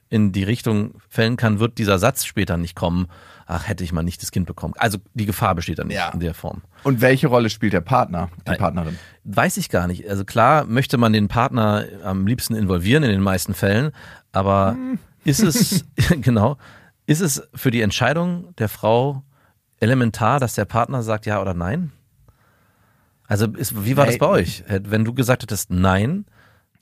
[0.08, 3.06] in die Richtung fällen kann, wird dieser Satz später nicht kommen,
[3.46, 4.74] ach, hätte ich mal nicht das Kind bekommen.
[4.76, 6.10] Also die Gefahr besteht dann nicht Ja.
[6.10, 6.62] in der Form.
[6.82, 8.58] Und welche Rolle spielt der Partner, die Nein.
[8.58, 8.98] Partnerin?
[9.24, 10.08] Weiß ich gar nicht.
[10.08, 13.92] Also klar möchte man den Partner am liebsten involvieren in den meisten Fällen,
[14.32, 14.76] aber
[15.24, 15.84] ist es,
[16.20, 16.56] genau,
[17.10, 19.24] ist es für die Entscheidung der Frau
[19.80, 21.90] elementar, dass der Partner sagt ja oder nein?
[23.26, 24.62] Also ist, wie war das bei euch?
[24.68, 26.24] Wenn du gesagt hättest nein,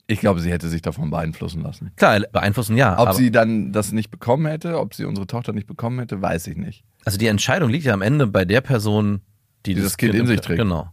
[0.05, 1.91] Ich glaube, sie hätte sich davon beeinflussen lassen.
[1.95, 5.67] klar, beeinflussen ja, Ob sie dann das nicht bekommen hätte, ob sie unsere Tochter nicht
[5.67, 6.83] bekommen hätte, weiß ich nicht.
[7.05, 9.21] also die Entscheidung liegt ja am Ende bei der Person,
[9.65, 10.59] die Die das Kind in sich trägt.
[10.59, 10.91] Genau.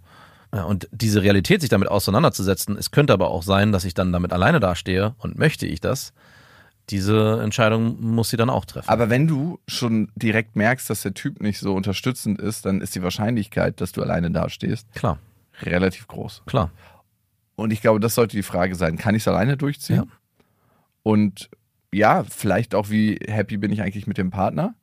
[0.54, 4.12] Ja, und diese Realität, sich damit auseinanderzusetzen, es könnte aber auch sein, dass ich dann
[4.12, 6.12] damit alleine dastehe und möchte ich das.
[6.90, 8.88] Diese Entscheidung muss sie dann auch treffen.
[8.88, 12.94] Aber wenn du schon direkt merkst, dass der Typ nicht so unterstützend ist, dann ist
[12.94, 15.18] die Wahrscheinlichkeit, dass du alleine dastehst, klar,
[15.62, 16.42] relativ groß.
[16.46, 16.70] klar.
[17.56, 19.96] Und ich glaube, das sollte die Frage sein, kann ich es alleine durchziehen?
[19.96, 20.04] Ja.
[21.02, 21.48] Und
[21.92, 24.74] ja, vielleicht auch, wie happy bin ich eigentlich mit dem Partner?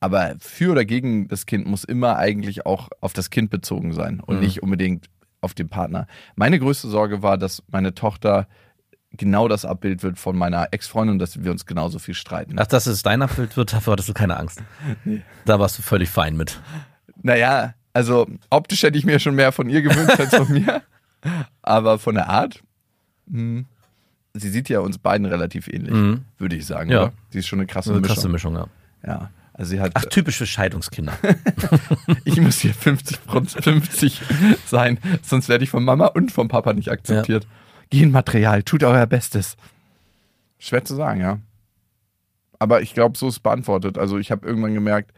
[0.00, 4.20] Aber für oder gegen das Kind muss immer eigentlich auch auf das Kind bezogen sein
[4.20, 4.40] und Mhm.
[4.40, 5.10] nicht unbedingt
[5.42, 6.06] auf den Partner.
[6.36, 8.48] Meine größte Sorge war, dass meine Tochter
[9.16, 12.56] genau das Abbild wird von meiner Ex-Freundin und dass wir uns genauso viel streiten.
[12.58, 14.62] Ach, dass es dein Abbild wird, dafür hattest du keine Angst.
[15.44, 16.60] Da warst du völlig fein mit.
[17.22, 20.82] Naja, also optisch hätte ich mir schon mehr von ihr gewünscht als von mir.
[21.62, 22.62] Aber von der Art,
[23.26, 23.64] mh,
[24.34, 26.24] sie sieht ja uns beiden relativ ähnlich, Mhm.
[26.38, 26.90] würde ich sagen.
[26.90, 27.02] Ja.
[27.04, 27.12] Oder?
[27.30, 28.14] Sie ist schon eine krasse eine Mischung.
[28.14, 28.66] krasse Mischung, ja.
[29.06, 29.30] Ja.
[29.52, 31.12] Also sie hat, Ach, typisch für Scheidungskinder.
[32.24, 33.18] ich muss hier 50,
[33.60, 34.22] 50
[34.66, 37.46] sein, sonst werde ich von Mama und vom Papa nicht akzeptiert.
[37.90, 39.56] Genmaterial, tut euer Bestes.
[40.58, 41.38] Schwer zu sagen, ja.
[42.58, 43.98] Aber ich glaube, so ist es beantwortet.
[43.98, 45.12] Also ich habe irgendwann gemerkt,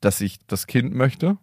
[0.00, 1.36] dass ich das Kind möchte.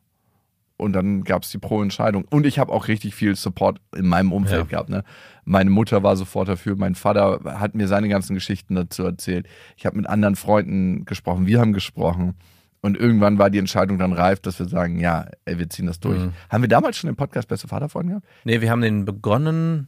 [0.78, 2.26] Und dann gab es die Pro-Entscheidung.
[2.30, 4.68] Und ich habe auch richtig viel Support in meinem Umfeld Ja.
[4.68, 4.90] gehabt.
[4.90, 5.04] Ne?
[5.46, 6.76] Meine Mutter war sofort dafür.
[6.76, 9.48] Mein Vater hat mir seine ganzen Geschichten dazu erzählt.
[9.78, 11.48] Ich habe mit anderen Freunden gesprochen.
[11.48, 12.34] Wir haben gesprochen.
[12.82, 16.00] Und irgendwann war die Entscheidung dann reif, dass wir sagen, ja, ey, wir ziehen das
[16.02, 16.20] durch.
[16.20, 16.34] Mhm.
[16.50, 18.28] Haben wir damals schon den Podcast Beste Vaterfreunde gehabt?
[18.44, 19.88] Nee, wir haben den begonnen,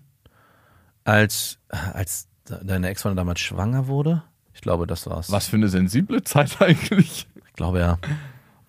[1.08, 4.24] als, als deine Ex-Freundin damals schwanger wurde.
[4.54, 5.32] Ich glaube, das war's.
[5.32, 7.28] Was für eine sensible Zeit eigentlich.
[7.48, 7.98] Ich glaube ja.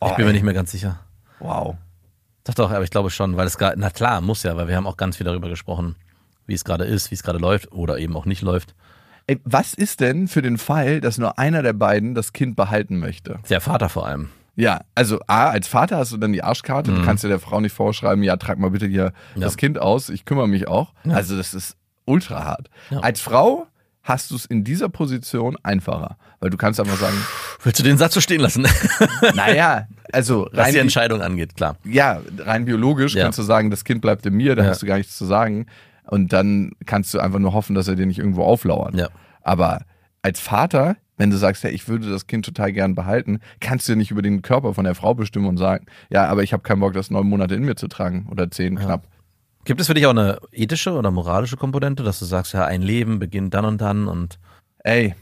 [0.00, 0.34] Oh, ich bin mir ey.
[0.34, 1.00] nicht mehr ganz sicher.
[1.40, 1.76] Wow.
[2.44, 4.76] Doch, doch, aber ich glaube schon, weil es gerade, na klar, muss ja, weil wir
[4.76, 5.96] haben auch ganz viel darüber gesprochen,
[6.46, 8.74] wie es gerade ist, wie es gerade läuft oder eben auch nicht läuft.
[9.26, 12.98] Ey, was ist denn für den Fall, dass nur einer der beiden das Kind behalten
[12.98, 13.40] möchte?
[13.50, 14.30] Der Vater vor allem.
[14.56, 16.92] Ja, also A, als Vater hast du dann die Arschkarte.
[16.92, 19.42] Du kannst ja der Frau nicht vorschreiben, ja, trag mal bitte hier Mhm.
[19.42, 19.46] Ja.
[19.46, 20.94] das Kind aus, ich kümmere mich auch.
[21.08, 21.76] Also das ist
[22.08, 22.68] ultra hart.
[22.90, 23.00] Ja.
[23.00, 23.66] Als Frau
[24.02, 27.16] hast du es in dieser Position einfacher, weil du kannst einfach sagen,
[27.62, 28.66] Willst du den Satz so stehen lassen?
[29.34, 31.76] naja, also Was rein, die Entscheidung angeht, klar.
[31.84, 33.24] ja, rein biologisch Ja.
[33.24, 34.70] kannst du sagen, das Kind bleibt in mir, da Ja.
[34.70, 35.66] hast du gar nichts zu sagen.
[36.10, 38.94] Und dann kannst du einfach nur hoffen, dass er dir nicht irgendwo auflauert.
[38.94, 39.08] Ja.
[39.42, 39.82] Aber
[40.22, 43.94] als Vater, wenn du sagst, ja, ich würde das Kind total gern behalten, kannst du
[43.96, 46.80] nicht über den Körper von der Frau bestimmen und sagen, ja, aber ich habe keinen
[46.80, 49.06] Bock, das neun Monate in mir zu tragen oder zehn knapp.
[49.68, 52.80] Gibt es für dich auch eine ethische oder moralische Komponente, dass du sagst, ja, ein
[52.80, 54.38] Leben beginnt dann und dann und
[54.78, 55.14] Ey,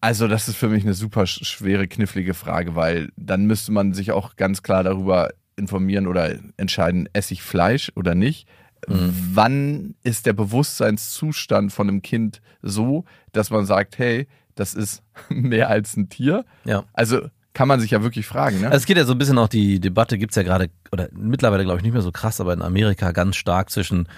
[0.00, 3.92] also das ist für mich eine super sch- schwere, knifflige Frage, weil dann müsste man
[3.92, 8.48] sich auch ganz klar darüber informieren oder entscheiden, esse ich Fleisch oder nicht.
[8.86, 15.68] Wann ist der Bewusstseinszustand von einem Kind so, dass man sagt, hey, das ist mehr
[15.68, 16.46] als ein Tier?
[16.64, 16.84] ja.
[16.94, 18.66] Also kann man sich ja wirklich fragen, ne?
[18.68, 21.64] Also es geht ja so ein bisschen auch, die Debatte gibt's ja gerade, oder mittlerweile
[21.64, 24.08] glaube ich nicht mehr so krass, aber in Amerika ganz stark zwischen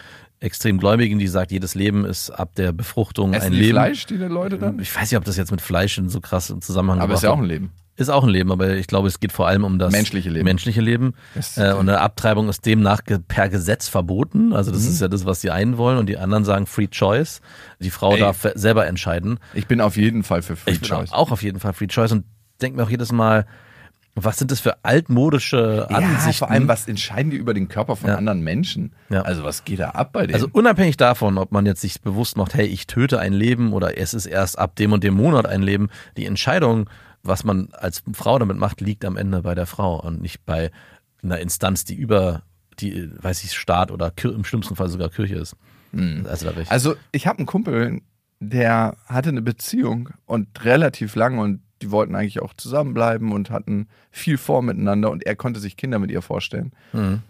[0.41, 3.71] extrem Gläubigen, die sagt, jedes Leben ist ab der Befruchtung Essen ein die Leben.
[3.73, 4.79] Fleisch, die Leute dann?
[4.81, 7.23] Ich weiß nicht, ob das jetzt mit Fleisch in so krass im Zusammenhang Aber ist
[7.23, 7.71] ja auch ein Leben.
[7.95, 10.45] Ist auch ein Leben, aber ich glaube, es geht vor allem um das Menschliche Leben.
[10.47, 11.13] Menschliche Leben.
[11.57, 14.53] Äh, und eine Abtreibung ist demnach per Gesetz verboten.
[14.55, 14.75] Also Mhm.
[14.75, 17.41] das ist ja das, was die einen wollen und die anderen sagen Free Choice.
[17.81, 18.21] Die Frau Ey.
[18.21, 19.39] darf selber entscheiden.
[19.55, 21.13] Ich bin auf jeden Fall für Free Ich bin Choice.
[21.13, 22.25] auch auf jeden Fall Free Choice und
[22.63, 23.47] denke mir auch jedes Mal,
[24.15, 26.33] was sind das für altmodische ja, Ansichten?
[26.35, 28.17] vor allem, was entscheiden die über den Körper von Ja.
[28.17, 28.93] anderen Menschen?
[29.09, 29.23] Ja.
[29.23, 30.35] Also was geht da ab bei denen?
[30.35, 33.97] Also unabhängig davon, ob man jetzt sich bewusst macht, hey, ich töte ein Leben oder
[33.97, 36.91] es ist erst ab dem und dem Monat ein Leben, die Entscheidung,
[37.23, 40.71] was man als Frau damit macht, liegt am Ende bei der Frau und nicht bei
[41.23, 42.43] einer Instanz, die über
[42.81, 45.57] die, weiß ich, Staat oder im schlimmsten Fall sogar Kirche ist.
[46.25, 46.71] Also da bin ich.
[46.71, 48.01] Also ich habe einen Kumpel,
[48.41, 53.89] der hatte eine Beziehung und relativ lang und die wollten eigentlich auch zusammenbleiben und hatten
[54.11, 56.73] viel vor miteinander und er konnte sich Kinder mit ihr vorstellen.
[56.93, 57.23] Mhm.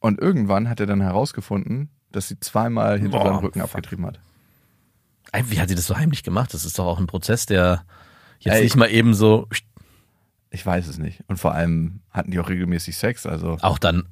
[0.00, 3.70] Und irgendwann hat er dann herausgefunden, dass sie zweimal hinter Boah, seinem Rücken fuck.
[3.70, 4.20] abgetrieben hat.
[5.46, 6.52] Wie hat sie das so heimlich gemacht?
[6.52, 7.84] Das ist doch auch ein Prozess, der
[8.38, 8.62] jetzt Ey.
[8.64, 9.48] nicht mal eben so,
[10.50, 11.24] Ich weiß es nicht.
[11.26, 13.26] Und vor allem hatten die auch regelmäßig Sex.
[13.26, 14.04] Also, auch dann,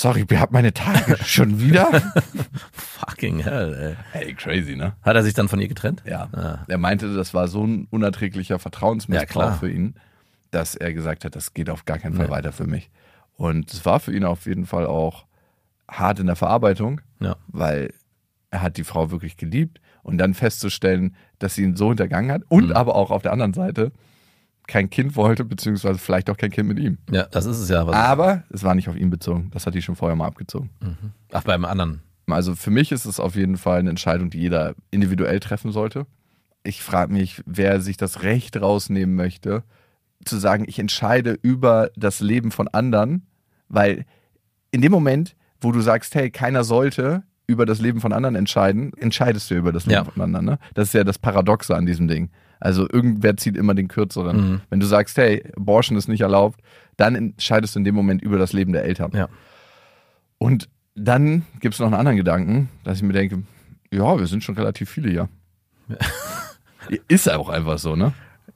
[0.00, 2.12] sorry, ihr habt meine Tage schon wieder.
[2.72, 4.20] fucking hell, ey.
[4.26, 4.94] Ey, crazy, ne?
[5.02, 6.02] Hat er sich dann von ihr getrennt?
[6.06, 6.28] Ja.
[6.32, 6.58] Ah.
[6.68, 9.58] Er meinte, das war so ein unerträglicher Ja, Vertrauensmissbrauch klar.
[9.58, 9.94] für ihn,
[10.50, 12.30] dass er gesagt hat, das geht auf gar keinen Fall Nee.
[12.32, 12.90] weiter für mich.
[13.36, 15.26] Und es war für ihn auf jeden Fall auch
[15.90, 17.36] hart in der Verarbeitung, Ja.
[17.48, 17.92] weil
[18.50, 22.42] er hat die Frau wirklich geliebt und dann festzustellen, dass sie ihn so hintergangen hat
[22.48, 22.72] und Mhm.
[22.72, 23.92] aber auch auf der anderen Seite
[24.68, 26.98] kein Kind wollte, beziehungsweise vielleicht auch kein Kind mit ihm.
[27.10, 27.84] Ja, das ist es ja.
[27.86, 29.50] Was Aber es war nicht auf ihn bezogen.
[29.52, 30.70] Das hat die schon vorher mal abgezogen.
[31.32, 32.02] Ach, beim anderen.
[32.28, 36.06] Also für mich ist es auf jeden Fall eine Entscheidung, die jeder individuell treffen sollte.
[36.62, 39.64] Ich frage mich, wer sich das Recht rausnehmen möchte,
[40.24, 43.26] zu sagen, ich entscheide über das Leben von anderen,
[43.68, 44.04] weil
[44.70, 48.92] in dem Moment, wo du sagst, hey, keiner sollte über das Leben von anderen entscheiden,
[48.98, 50.12] entscheidest du über das Leben Ja.
[50.12, 50.44] von anderen.
[50.44, 50.58] Ne?
[50.74, 52.28] Das ist ja das Paradoxe an diesem Ding.
[52.60, 54.36] Also irgendwer zieht immer den Kürzeren.
[54.36, 54.60] Mhm.
[54.70, 56.60] Wenn du sagst, hey, Abortion ist nicht erlaubt,
[56.96, 59.12] dann entscheidest du in dem Moment über das Leben der Eltern.
[59.14, 59.28] Ja.
[60.38, 63.42] Und dann gibt es noch einen anderen Gedanken, dass ich mir denke,
[63.92, 65.28] ja, wir sind schon relativ viele hier.
[67.08, 68.12] Ist auch einfach so, ne?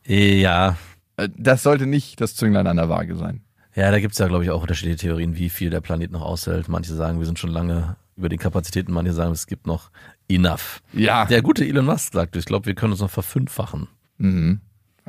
[0.06, 0.76] Ja,
[1.16, 3.42] Äh, Das sollte nicht das Zünglein an der Waage sein.
[3.74, 6.68] Ja, da gibt's ja, glaube ich, auch unterschiedliche Theorien, wie viel der Planet noch aushält.
[6.68, 9.90] Manche sagen, wir sind schon lange über den Kapazitäten, manche sagen, es gibt noch
[10.28, 10.82] enough.
[10.92, 11.24] Ja.
[11.26, 13.88] Der gute Elon Musk sagt, ich glaube, wir können uns noch verfünffachen.
[14.22, 14.60] Mhm.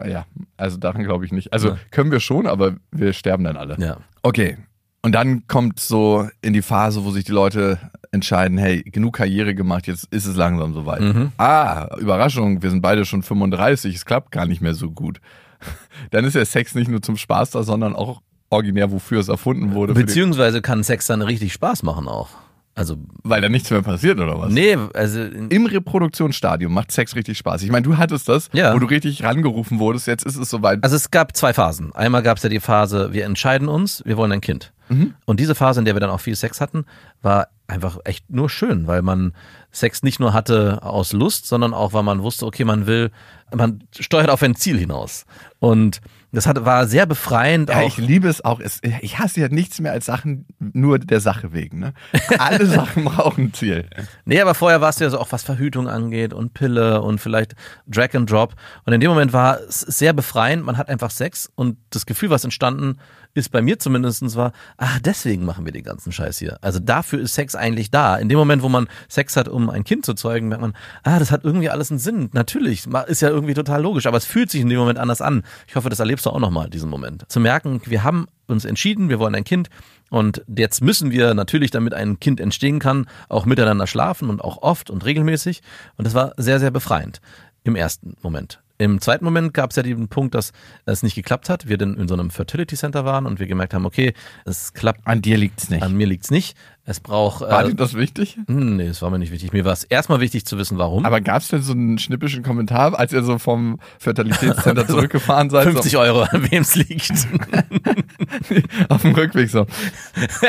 [0.06, 0.26] Ja,
[0.58, 1.54] also daran glaube ich nicht.
[1.54, 1.78] Also Ja.
[1.91, 3.78] können wir schon, aber wir sterben dann alle.
[3.80, 3.97] Ja.
[4.23, 4.58] Okay.
[5.04, 7.78] Und dann kommt so in die Phase, wo sich die Leute
[8.12, 11.02] entscheiden, hey, genug Karriere gemacht, jetzt ist es langsam soweit.
[11.02, 11.32] Mhm.
[11.38, 15.19] Ah, Überraschung, wir sind beide schon 35, es klappt gar nicht mehr so gut.
[16.12, 19.73] Dann ist der Sex nicht nur zum Spaß da, sondern auch originär, wofür es erfunden
[19.73, 19.93] wurde.
[19.93, 22.30] Beziehungsweise kann Sex dann richtig Spaß machen auch.
[22.75, 24.51] Also, weil da nichts mehr passiert, oder was?
[24.51, 27.62] nee, also Im Reproduktionsstadium macht Sex richtig Spaß.
[27.62, 28.73] Ich meine, du hattest das, Ja.
[28.73, 30.83] wo du richtig rangerufen wurdest, jetzt ist es soweit.
[30.83, 31.93] Also es gab zwei Phasen.
[31.93, 34.73] Einmal gab es ja die Phase, wir entscheiden uns, wir wollen ein Kind.
[34.89, 35.13] Mhm.
[35.25, 36.86] Und diese Phase, in der wir dann auch viel Sex hatten,
[37.21, 39.33] war einfach echt nur schön, weil man
[39.71, 43.12] Sex nicht nur hatte aus Lust, sondern auch, weil man wusste, okay, man will,
[43.55, 45.25] man steuert auf ein Ziel hinaus.
[45.59, 46.01] Und
[46.34, 47.88] das hat, war sehr befreiend Ja, auch.
[47.88, 48.60] ich liebe es auch.
[48.60, 51.80] Es, ich hasse ja nichts mehr als Sachen nur der Sache wegen.
[51.80, 51.93] Ne?
[52.39, 53.88] Alle Sachen brauchen ein Ziel.
[54.26, 57.54] Nee, aber vorher warst du ja so auch, was Verhütung angeht und Pille und vielleicht
[57.88, 58.56] Drag and Drop.
[58.86, 60.65] Und in dem Moment war es sehr befreiend.
[60.65, 65.00] Man hat einfach Sex und das Gefühl, was entstanden ist, bei mir zumindestens war, ah,
[65.04, 66.58] deswegen machen wir den ganzen Scheiß hier.
[66.62, 68.15] Also dafür ist Sex eigentlich da.
[68.17, 71.19] In dem Moment, wo man Sex hat, um ein Kind zu zeugen, merkt man, ah,
[71.19, 72.30] das hat irgendwie alles einen Sinn.
[72.34, 75.43] Natürlich, ist ja irgendwie total logisch, aber es fühlt sich in dem Moment anders an.
[75.67, 77.26] Ich hoffe, das erlebst du auch nochmal, diesen Moment.
[77.30, 79.69] Zu merken, wir haben uns entschieden, wir wollen ein Kind
[80.10, 84.62] und jetzt müssen wir natürlich, damit ein Kind entstehen kann, auch miteinander schlafen und auch
[84.62, 85.63] oft und regelmäßig.
[85.98, 87.19] Und das war sehr, sehr befreiend
[87.63, 88.62] im ersten Moment.
[88.79, 90.51] Im zweiten Moment gab es ja den Punkt, dass
[90.86, 91.69] es nicht geklappt hat.
[91.69, 94.13] Wir dann in so einem Fertility Center waren und wir gemerkt haben, okay,
[94.45, 95.83] es klappt, An dir liegt's nicht.
[95.83, 96.57] an mir liegt's nicht.
[96.86, 97.39] Es braucht.
[97.41, 98.38] War Äh, dir das wichtig?
[98.48, 99.54] hm, nee, es war mir nicht wichtig.
[99.54, 101.06] Mir war es erstmal wichtig zu wissen, warum.
[101.06, 105.63] Aber gab's denn so einen schnippischen Kommentar, als ihr so vom Fertilitätscenter zurückgefahren seid?
[105.63, 107.10] 50 Euro, an wem es liegt.
[108.89, 109.65] Auf dem Rückweg so.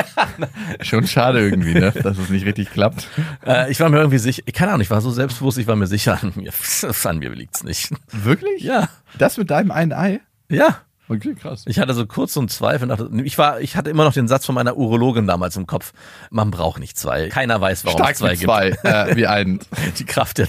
[0.81, 1.93] Schon schade irgendwie, ne?
[1.93, 3.07] dass es nicht richtig klappt.
[3.47, 5.87] äh, ich war mir irgendwie sicher, keine Ahnung, ich war so selbstbewusst, ich war mir
[5.87, 6.53] sicher, an mir,
[7.05, 7.91] an mir liegt's nicht.
[8.11, 8.63] Wirklich?
[8.63, 10.21] Ja, Das mit deinem einen Ei?
[10.49, 10.79] ja.
[11.07, 11.65] Okay, krass.
[11.67, 12.89] Ich hatte so kurz so einen Zweifel.
[12.89, 15.93] dachte- Ich war, ich hatte immer noch den Satz von meiner Urologin damals im Kopf.
[16.31, 17.29] Man braucht nicht zwei.
[17.29, 19.59] Keiner weiß, warum Stark es zwei mit zwei, äh, wie ein.
[19.59, 19.69] gibt.
[19.99, 20.49] Die Kraft der,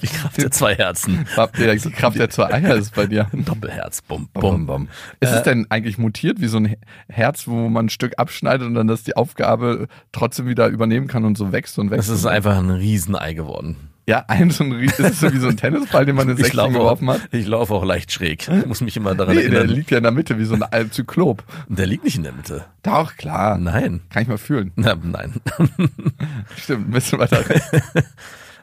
[0.00, 1.26] die Kraft der zwei Herzen.
[1.58, 3.26] Die Kraft der zwei Eier ist bei dir.
[3.32, 4.02] Doppelherz.
[4.02, 4.88] Bum, Bum, bum.
[5.20, 6.76] Ist es denn eigentlich mutiert wie so ein
[7.08, 11.24] Herz, wo man ein Stück abschneidet und dann das die Aufgabe trotzdem wieder übernehmen kann
[11.24, 12.08] und so wächst und wächst?
[12.08, 13.76] Das ist einfach ein Riesenei geworden.
[14.08, 16.72] Ja, ein so ein Ries- ist so wie so ein Tennisball, den man laufe, auch,
[16.72, 17.22] geworfen hat.
[17.32, 18.46] ich laufe auch leicht schräg.
[18.48, 19.74] Ich muss mich immer daran Nee, der erinnern.
[19.76, 21.42] liegt ja in der Mitte wie so ein Zyklop.
[21.68, 22.64] Der liegt nicht in der Mitte.
[22.84, 23.58] Doch, klar.
[23.58, 24.00] Nein.
[24.10, 24.70] Kann ich mal fühlen.
[24.76, 25.34] Na, nein.
[26.56, 27.70] Stimmt, ein bisschen weiter rechts.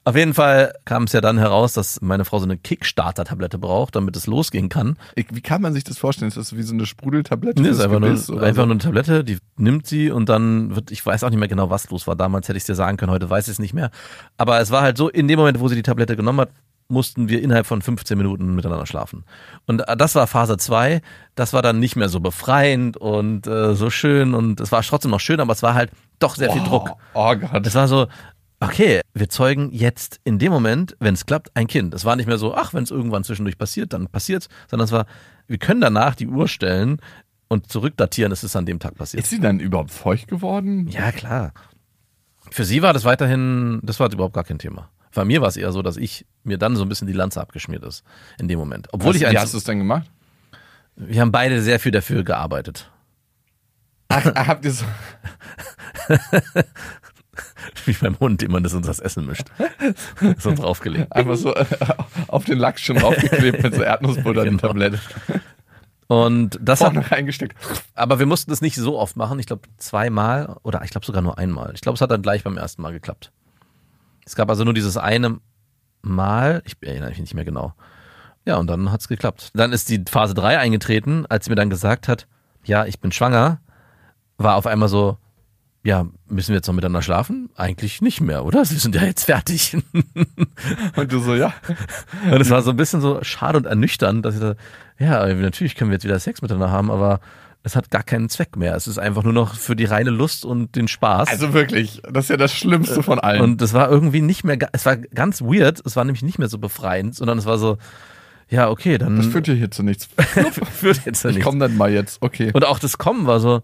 [0.06, 3.96] Auf jeden Fall kam es ja dann heraus, dass meine Frau so eine Kickstarter-Tablette braucht,
[3.96, 4.98] damit es losgehen kann.
[5.16, 6.28] Wie kann man sich das vorstellen?
[6.28, 7.62] Ist das wie so eine Sprudeltablette?
[7.62, 8.66] Nee, ist einfach, nur, Gebiss oder einfach so?
[8.66, 11.70] nur eine Tablette, die nimmt sie und dann wird, ich weiß auch nicht mehr genau,
[11.70, 12.18] was los war.
[12.18, 13.92] Damals hätte ich es dir sagen können, heute weiß ich es nicht mehr.
[14.38, 16.50] Aber es war halt so, in dem Moment, wo sie die Tablette genommen hat,
[16.90, 19.24] mussten wir innerhalb von 15 Minuten miteinander schlafen.
[19.66, 21.02] Und äh, das war Phase 2.
[21.36, 25.12] Das war dann nicht mehr so befreiend und äh, so schön und es war trotzdem
[25.12, 26.92] noch schön, aber es war halt doch sehr viel Druck.
[27.14, 27.66] Oh Gott.
[27.66, 28.08] Es war so,
[28.68, 31.94] okay, wir zeugen jetzt in dem Moment, wenn es klappt, ein Kind.
[31.94, 34.92] Es war nicht mehr so, ach, wenn es irgendwann zwischendurch passiert, dann passiert's, sondern es
[34.92, 35.06] war,
[35.48, 37.00] wir können danach die Uhr stellen
[37.48, 39.24] und zurückdatieren, es ist an dem Tag passiert.
[39.24, 40.88] Ist sie dann überhaupt feucht geworden?
[40.88, 41.54] Ja, klar.
[42.52, 44.90] Für sie war das weiterhin, das war überhaupt gar kein Thema.
[45.14, 47.40] Bei mir war es eher so, dass ich mir dann so ein bisschen die Lanze
[47.40, 48.04] abgeschmiert ist
[48.40, 48.88] in dem Moment.
[48.92, 50.10] Obwohl Was, ich wie hast du es denn gemacht?
[50.96, 52.92] wir haben beide sehr viel dafür gearbeitet.
[54.10, 54.86] Ach, habt ihr so.
[57.86, 59.48] Wie beim Hund, dem man das in das Essen mischt.
[60.40, 61.12] So draufgelegt.
[61.12, 61.66] Einfach so äh,
[62.28, 64.68] auf den Lachs schon draufgeklebt mit so Erdnussbutter in die Genau.
[64.70, 65.00] Tablette.
[66.08, 67.56] Und das hat, Vorne reingesteckt.
[67.96, 69.40] Aber wir mussten das nicht so oft machen.
[69.40, 71.72] Ich glaube zweimal oder ich glaube sogar nur einmal.
[71.74, 73.32] Ich glaube, es hat dann gleich beim ersten Mal geklappt.
[74.26, 75.40] Es gab also nur dieses eine
[76.02, 76.62] Mal.
[76.66, 77.74] Ich erinnere mich nicht mehr genau.
[78.46, 79.52] Ja, und dann hat's geklappt.
[79.54, 82.28] Dann ist die Phase 3 eingetreten, als sie mir dann gesagt hat,
[82.66, 83.62] ja, ich bin schwanger,
[84.38, 85.18] war auf einmal so,
[85.84, 87.50] ja, müssen wir jetzt noch miteinander schlafen?
[87.56, 88.64] Eigentlich nicht mehr, oder?
[88.64, 89.76] Sie sind ja jetzt fertig.
[90.96, 91.54] Und du so, ja.
[92.32, 94.56] Und es war so ein bisschen so schade und ernüchternd, dass ich da,
[94.98, 97.20] ja, natürlich können wir jetzt wieder Sex miteinander haben, aber
[97.64, 98.76] es hat gar keinen Zweck mehr.
[98.76, 101.30] Es ist einfach nur noch für die reine Lust und den Spaß.
[101.30, 103.42] Also wirklich, das ist ja das Schlimmste von allen.
[103.42, 106.50] und es war irgendwie nicht mehr, es war ganz weird, es war nämlich nicht mehr
[106.50, 107.78] so befreiend, sondern es war so,
[108.50, 110.08] ja, okay, dann das führt ja hier zu nichts.
[110.74, 111.50] führt jetzt ja Ich nichts.
[111.50, 112.52] komm dann mal jetzt, okay.
[112.54, 113.62] Und auch das Kommen war so,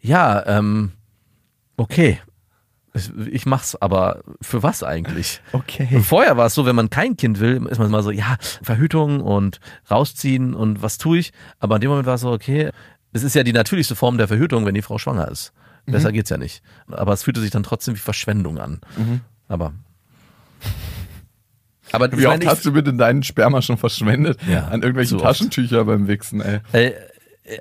[0.00, 0.92] ja, ähm,
[1.78, 2.20] okay.
[3.30, 5.40] Ich mach's, aber für was eigentlich?
[5.52, 5.88] Okay.
[5.92, 8.36] Und vorher war es so, wenn man kein Kind will, ist man mal so, ja,
[8.62, 9.60] Verhütung und
[9.90, 11.32] rausziehen und was tue ich?
[11.60, 12.70] Aber in dem Moment war es so, okay,
[13.12, 15.52] es ist ja die natürlichste Form der Verhütung, wenn die Frau schwanger ist.
[15.86, 16.62] Besser geht's ja nicht.
[16.88, 18.80] Aber es fühlte sich dann trotzdem wie Verschwendung an.
[19.48, 19.72] Aber.
[21.92, 25.24] Aber Wie oft hast du bitte deinen Sperma schon verschwendet Ja, an irgendwelchen oft.
[25.24, 26.60] Taschentücher beim Wichsen, ey?
[26.72, 26.92] Äh,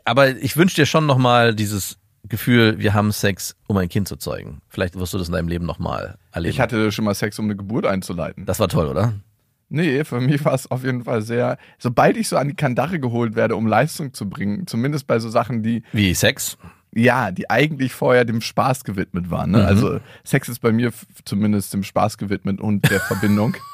[0.04, 1.98] aber ich wünsche dir schon nochmal dieses
[2.30, 4.62] Gefühl, wir haben Sex, um ein Kind zu zeugen.
[4.70, 6.52] Vielleicht wirst du das in deinem Leben nochmal erleben.
[6.52, 8.46] Ich hatte schon mal Sex, um eine Geburt einzuleiten.
[8.46, 9.14] das war toll, oder?
[9.70, 13.00] Nee, für mich war es auf jeden Fall sehr, sobald ich so an die Kandare
[13.00, 16.58] geholt werde, um Leistung zu bringen, zumindest bei so Sachen, die, Wie Sex?
[16.96, 19.52] ja, die eigentlich vorher dem Spaß gewidmet waren.
[19.52, 19.60] Ne?
[19.60, 19.66] Mhm.
[19.66, 20.94] Also Sex ist bei mir
[21.26, 23.56] zumindest dem Spaß gewidmet und der Verbindung.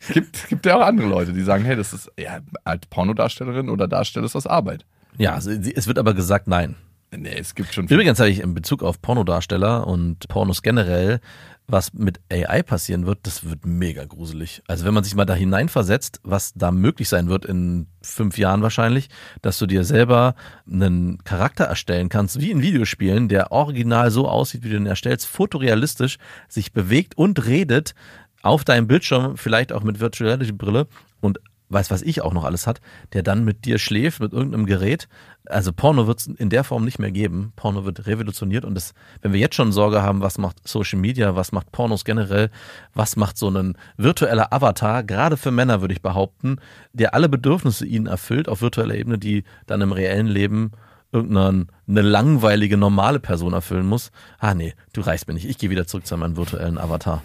[0.00, 3.68] Es gibt, gibt ja auch andere Leute, die sagen, hey, das ist ja als Pornodarstellerin
[3.68, 4.84] oder Darsteller ist das Arbeit.
[5.18, 6.74] Ja, es wird aber gesagt, nein.
[7.10, 11.20] Nee, es gibt schon Übrigens habe ich in Bezug auf Pornodarsteller und Pornos generell,
[11.66, 14.62] was mit AI passieren wird, das wird mega gruselig.
[14.66, 18.62] Also wenn man sich mal da hineinversetzt, was da möglich sein wird in fünf Jahren
[18.62, 19.08] wahrscheinlich,
[19.42, 20.34] dass du dir selber
[20.70, 25.26] einen Charakter erstellen kannst, wie in Videospielen, der original so aussieht, wie du ihn erstellst,
[25.26, 27.94] fotorealistisch, sich bewegt und redet
[28.42, 30.86] auf deinem Bildschirm, vielleicht auch mit Virtual Reality Brille
[31.20, 31.38] und
[31.70, 32.80] weiß was ich auch noch alles hat,
[33.12, 35.08] der dann mit dir schläft mit irgendeinem Gerät.
[35.46, 37.52] Also Porno wird es in der Form nicht mehr geben.
[37.56, 41.36] Porno wird revolutioniert und das, wenn wir jetzt schon Sorge haben, was macht Social Media,
[41.36, 42.50] was macht Pornos generell,
[42.94, 46.56] was macht so ein virtueller Avatar, gerade für Männer würde ich behaupten,
[46.92, 50.72] der alle Bedürfnisse ihnen erfüllt auf virtueller Ebene, die dann im reellen Leben
[51.12, 54.10] irgendeine eine langweilige normale Person erfüllen muss.
[54.38, 55.48] Ah nee, du reichst mir nicht.
[55.48, 57.22] Ich gehe wieder zurück zu meinem virtuellen Avatar.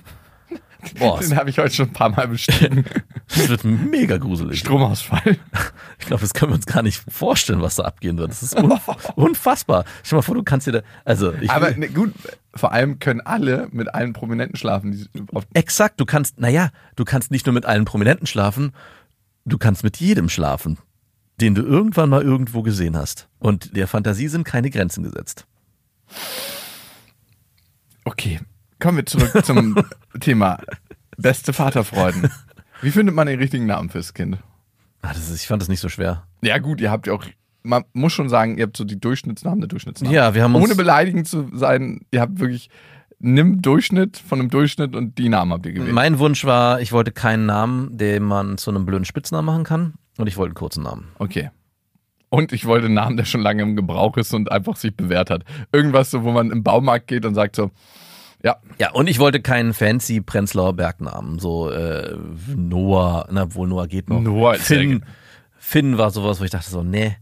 [0.98, 2.86] Boah, Den habe ich heute schon ein paar Mal bestiegen.
[3.28, 4.60] das wird mega gruselig.
[4.60, 5.38] Stromausfall.
[6.00, 8.30] Ich glaube, das können wir uns gar nicht vorstellen, was da abgehen wird.
[8.30, 9.86] Das ist unf unfassbar.
[10.04, 12.14] Stell dir mal vor, du kannst dir da, also ich Aber ne, gut,
[12.54, 15.08] vor allem können alle mit allen Prominenten schlafen.
[15.54, 18.74] Exakt, du kannst, naja, du kannst nicht nur mit allen Prominenten schlafen,
[19.46, 20.78] du kannst mit jedem schlafen,
[21.40, 23.30] den du irgendwann mal irgendwo gesehen hast.
[23.40, 25.46] Und der Fantasie sind keine Grenzen gesetzt.
[28.04, 28.42] okay,
[28.84, 29.78] kommen wir zurück zum
[30.20, 30.60] Thema
[31.18, 32.30] beste Vaterfreuden.
[32.82, 34.38] Wie findet man den richtigen Namen fürs Kind?
[35.02, 36.24] Ah, das ist, ich fand das nicht so schwer.
[36.42, 37.24] Ja gut, ihr habt ja auch,
[37.64, 40.14] man muss schon sagen, ihr habt so die Durchschnittsnamen der Durchschnittsnamen.
[40.14, 42.70] Ja, wir haben uns, Ohne beleidigend zu sein, ihr habt wirklich,
[43.20, 45.94] nimm Durchschnitt von einem Durchschnitt und die Namen habt ihr gewählt.
[45.94, 49.94] mein Wunsch war, ich wollte keinen Namen, den man zu einem blöden Spitznamen machen kann.
[50.18, 51.08] Und ich wollte einen kurzen Namen.
[51.20, 51.52] Okay.
[52.28, 55.30] Und ich wollte einen Namen, der schon lange im Gebrauch ist und einfach sich bewährt
[55.30, 55.46] hat.
[55.72, 57.72] Irgendwas so, wo man im Baumarkt geht und sagt so,
[58.44, 61.40] ja, Ja, und ich wollte keinen fancy Prenzlauer Bergnamen.
[61.40, 62.16] So äh,
[62.56, 64.20] Noah, na wohl Noah geht noch.
[64.22, 65.04] Noah Finn,
[65.58, 67.16] Finn war sowas, wo ich dachte so, nee.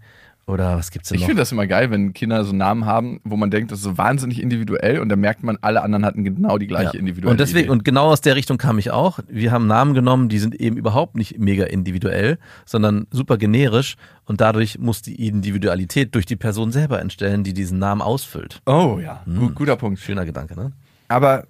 [0.48, 1.28] Oder was gibt's denn Ich noch?
[1.28, 3.98] finde das immer geil, wenn Kinder so Namen haben, wo man denkt, das ist so
[3.98, 7.00] wahnsinnig individuell und dann merkt man, alle anderen hatten genau die gleiche Ja.
[7.00, 7.70] individuelle Und deswegen, Idee.
[7.70, 9.20] und genau aus der Richtung kam ich auch.
[9.30, 13.96] Wir haben Namen genommen, die sind eben überhaupt nicht mega individuell, sondern super generisch.
[14.26, 18.62] Und dadurch muss die Individualität durch die Person selber entstellen, die diesen Namen ausfüllt.
[18.66, 19.38] Oh ja, Hm.
[19.40, 20.00] Gu- guter Punkt.
[20.00, 20.72] Schöner Gedanke, ne?
[21.12, 21.46] Aber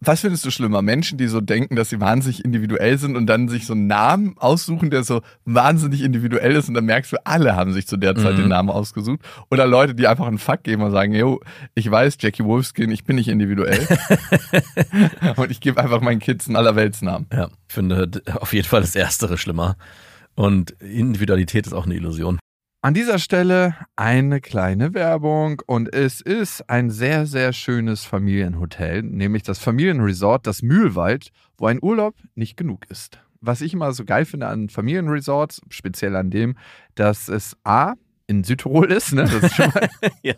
[0.00, 0.82] was findest du schlimmer?
[0.82, 4.36] Menschen, die so denken, dass sie wahnsinnig individuell sind und dann sich so einen Namen
[4.36, 8.14] aussuchen, der so wahnsinnig individuell ist und dann merkst du, alle haben sich zu der
[8.14, 8.42] Zeit Mhm.
[8.42, 9.20] den Namen ausgesucht.
[9.50, 11.40] Oder Leute, die einfach einen Fuck geben und sagen, yo,
[11.74, 13.86] ich weiß, Jackie Wolfskin, ich bin nicht individuell.
[15.36, 17.26] und ich gebe einfach meinen Kids einen Allerweltsnamen.
[17.32, 19.76] Ja, ich finde auf jeden Fall das Erstere schlimmer.
[20.34, 22.38] Und Individualität ist auch eine Illusion.
[22.86, 29.42] An dieser Stelle eine kleine Werbung und es ist ein sehr, sehr schönes Familienhotel, nämlich
[29.42, 33.18] das Familienresort, das Mühlwald, wo ein Urlaub nicht genug ist.
[33.40, 36.56] Was ich immer so geil finde an Familienresorts, speziell an dem,
[36.94, 37.94] dass es A,
[38.28, 39.22] in Südtirol ist, ne?
[39.22, 39.88] Das ist schon mal,
[40.22, 40.34] ja,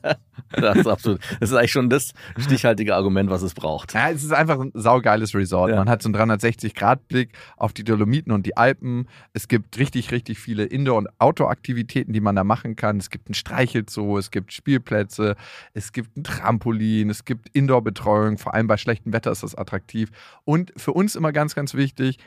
[0.53, 1.21] das ist absolut.
[1.41, 3.95] Das ist eigentlich schon das stichhaltige Argument, was es braucht.
[3.95, 5.71] ja, es ist einfach ein saugeiles Resort.
[5.71, 5.77] Ja.
[5.77, 9.09] Man hat so einen 360-Grad-Blick auf die Dolomiten und die Alpen.
[9.33, 12.99] Es gibt richtig, richtig viele Indoor- und Outdoor-Aktivitäten, die man da machen kann.
[12.99, 15.37] Es gibt ein Streichelzoo, es gibt Spielplätze,
[15.73, 18.37] es gibt ein Trampolin, es gibt Indoor-Betreuung.
[18.37, 20.11] Vor allem bei schlechtem Wetter ist das attraktiv.
[20.45, 22.19] Und für uns immer ganz, ganz wichtig,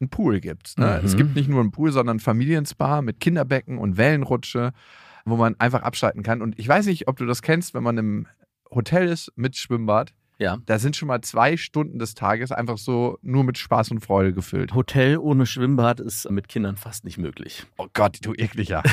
[0.00, 0.76] ein Pool gibt's.
[0.76, 0.98] Ne?
[1.00, 1.06] Mhm.
[1.06, 4.72] Es gibt nicht nur einen Pool, sondern ein Familienspa mit Kinderbecken und Wellenrutsche,
[5.24, 6.42] wo man einfach abschalten kann.
[6.42, 8.26] Und ich weiß nicht, ob du das kennst, wenn man im
[8.70, 10.12] Hotel ist mit Schwimmbad.
[10.38, 10.58] Ja.
[10.66, 14.32] Da sind schon mal zwei Stunden des Tages einfach so nur mit Spaß und Freude
[14.32, 14.74] gefüllt.
[14.74, 17.64] Hotel ohne Schwimmbad ist mit Kindern fast nicht möglich.
[17.78, 18.82] Oh Gott, du ekliger.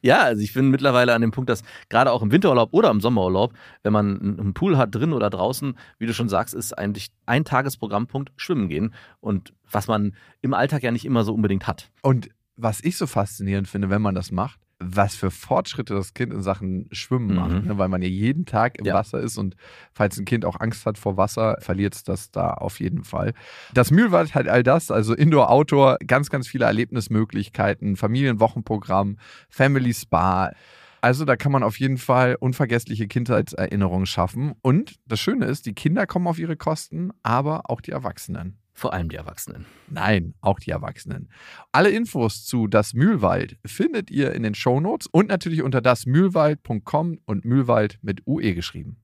[0.00, 3.00] Ja, also ich bin mittlerweile an dem Punkt, dass gerade auch im Winterurlaub oder im
[3.00, 6.72] Sommerurlaub, wenn man einen einen Pool hat, drin oder draußen, wie du schon sagst, ist
[6.72, 8.94] eigentlich ein Tagesprogrammpunkt Schwimmen gehen.
[9.20, 11.90] Und was man im Alltag ja nicht immer so unbedingt hat.
[12.02, 16.32] Und was ich so faszinierend finde, wenn man das macht, was für Fortschritte das Kind
[16.32, 17.34] in Sachen Schwimmen Mhm.
[17.34, 17.78] macht, ne?
[17.78, 18.94] weil man ja jeden Tag im Ja.
[18.94, 19.56] Wasser ist und
[19.92, 23.34] falls ein Kind auch Angst hat vor Wasser, verliert es das da auf jeden Fall.
[23.74, 29.18] Das Mühlwald hat all das, also Indoor, Outdoor, ganz, ganz viele Erlebnismöglichkeiten, Familienwochenprogramm,
[29.48, 30.52] Family Spa.
[31.00, 34.54] Also da kann man auf jeden Fall unvergessliche Kindheitserinnerungen schaffen.
[34.62, 38.58] Und das Schöne ist, die Kinder kommen auf ihre Kosten, aber auch die Erwachsenen.
[38.78, 39.66] Vor allem die Erwachsenen.
[39.90, 41.30] Nein, auch die Erwachsenen.
[41.72, 47.44] Alle Infos zu Das Mühlwald findet ihr in den Shownotes und natürlich unter dasmühlwald.com und
[47.44, 48.98] Mühlwald mit UE geschrieben.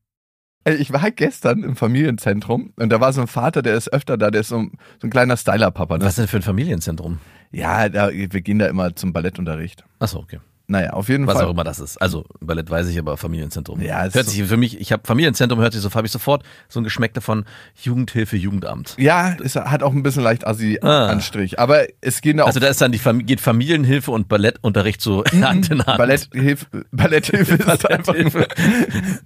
[0.65, 4.31] Ich war gestern im Familienzentrum und da war so ein Vater, der ist öfter da,
[4.31, 5.99] der ist so ein, so ein kleiner Styler-Papa.
[5.99, 6.05] ne?
[6.05, 7.19] Was denn für ein Familienzentrum?
[7.51, 9.85] Ja, da, wir gehen da immer zum Ballettunterricht.
[9.99, 10.39] Achso, okay.
[10.67, 11.45] Naja, auf jeden Was Fall.
[11.45, 11.99] auch immer das ist.
[12.01, 13.83] Also Ballett weiß ich, aber Familienzentrum.
[13.83, 16.13] Ja, es hört ist sich für mich, ich habe Familienzentrum, hört sich so, habe ich
[16.13, 17.45] sofort so ein Geschmäck davon,
[17.83, 18.95] Jugendhilfe, Jugendamt.
[18.99, 20.51] Ja, es hat auch ein bisschen leicht Ah.
[20.51, 21.59] Assi-Anstrich.
[21.59, 25.03] Aber es gehen da auch Also da ist dann die Fam geht Familienhilfe und Ballettunterricht
[25.03, 25.99] so Hand in Hand.
[25.99, 28.47] Balletthilfe, Balletthilfe ist einfach nur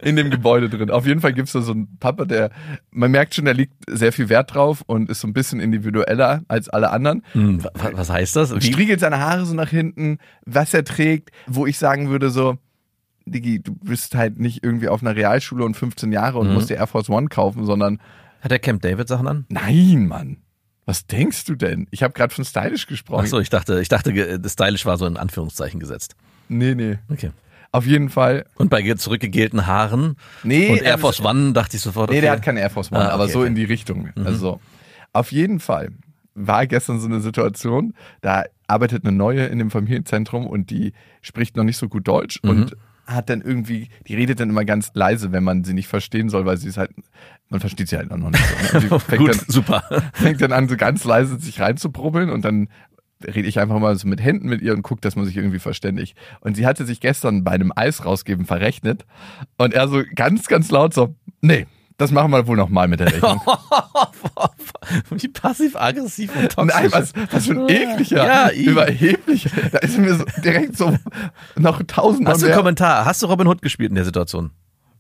[0.03, 0.91] in dem Gebäude drin.
[0.91, 2.51] Auf jeden Fall gibt es da so einen Papa, der,
[2.91, 6.43] man merkt schon, der liegt sehr viel Wert drauf und ist so ein bisschen individueller
[6.49, 7.22] als alle anderen.
[7.32, 8.55] Hm, wa- was heißt das?
[8.55, 8.61] Wie?
[8.72, 12.59] Striegelt seine Haare so nach hinten, was er trägt, wo ich sagen würde so,
[13.26, 16.55] Digi, du bist halt nicht irgendwie auf einer Realschule und 15 Jahre und Mhm.
[16.55, 18.01] musst dir Air Force One kaufen, sondern
[18.41, 19.47] Hat der Camp David Sachen an?
[19.49, 20.39] nein, Mann.
[20.87, 21.87] Was denkst du denn?
[21.91, 23.20] Ich habe gerade von stylisch gesprochen.
[23.24, 26.16] Achso, ich dachte, ich dachte, stylisch war so in Anführungszeichen gesetzt.
[26.49, 26.99] Nee, nee.
[27.11, 27.31] Okay.
[27.72, 28.47] Auf jeden Fall.
[28.55, 32.16] Und bei ge- zurückgegelten Haaren Nee, und Air ähm, Force One dachte ich sofort, okay.
[32.16, 33.49] Nee, der hat keine Air Force One, Ah, aber okay, so okay.
[33.49, 34.09] in die Richtung.
[34.24, 34.59] Also
[35.12, 35.91] auf jeden Fall
[36.35, 40.92] war gestern so eine Situation, da arbeitet eine neue in dem Familienzentrum und die
[41.22, 42.50] spricht noch nicht so gut Deutsch Mhm.
[42.50, 46.28] und hat dann irgendwie, die redet dann immer ganz leise, wenn man sie nicht verstehen
[46.28, 46.90] soll, weil sie ist halt,
[47.48, 48.78] man versteht sie halt noch nicht so.
[48.78, 48.88] Ne?
[49.16, 49.82] Gut, dann, super.
[50.12, 52.68] fängt dann an, so ganz leise sich reinzubrubbeln und dann
[53.26, 55.58] rede ich einfach mal so mit Händen mit ihr und gucke, dass man sich irgendwie
[55.58, 56.16] verständigt.
[56.40, 59.06] Und sie hatte sich gestern bei einem Eis rausgeben verrechnet
[59.56, 61.66] und er so ganz, ganz laut so, nee,
[61.99, 63.40] das machen wir wohl noch mal mit der Rechnung.
[65.11, 66.74] Wie passiv-aggressiv und toxisch.
[66.74, 69.51] Nein, was, was für ein ekliger, Ja, überheblicher.
[69.72, 70.96] Da ist mir so direkt so
[71.57, 72.57] noch tausendmal Hast du einen.
[72.57, 73.05] Kommentar?
[73.05, 74.53] Hast du Robin Hood gespielt in der Situation?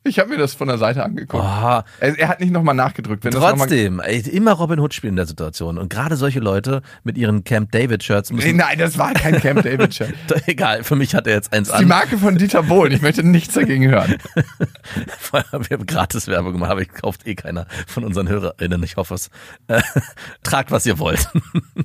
[0.08, 1.42] Ich habe mir das von der Seite angeguckt.
[1.44, 3.24] Oh, Er, er hat nicht nochmal nachgedrückt.
[3.24, 5.78] Wenn das noch mal- trotzdem, ey, immer Robin Hood spielen in der Situation.
[5.78, 8.56] Und gerade solche Leute mit ihren Camp David Shirts Nee, müssen.
[8.56, 10.14] Nein, das war kein Camp David Shirt.
[10.46, 11.88] Egal, für mich hat er jetzt eins ist die an.
[11.88, 12.92] Marke von Dieter Bohlen.
[12.92, 14.16] Ich möchte nichts dagegen hören.
[15.32, 15.44] Wir
[15.76, 18.82] haben gratis Werbung gemacht, aber ich kauft eh keiner von unseren HörerInnen.
[18.82, 19.30] Ich hoffe es.
[19.68, 19.82] Äh,
[20.42, 21.28] tragt, was ihr wollt.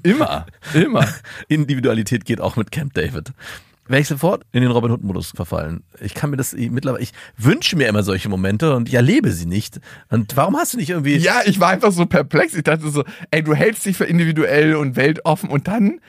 [0.03, 1.05] Immer, immer.
[1.47, 3.32] Individualität geht auch mit Camp David.
[3.86, 5.84] Wäre ich sofort in den Robin Hood-Modus verfallen.
[5.99, 9.45] Ich kann mir das mittlerweile, ich wünsche mir immer solche Momente und ich erlebe sie
[9.45, 9.81] nicht.
[10.09, 11.17] Und warum hast du nicht irgendwie.
[11.17, 12.53] Ja, ich war einfach so perplex.
[12.53, 15.99] Ich dachte so, ey, du hältst dich für individuell und weltoffen und dann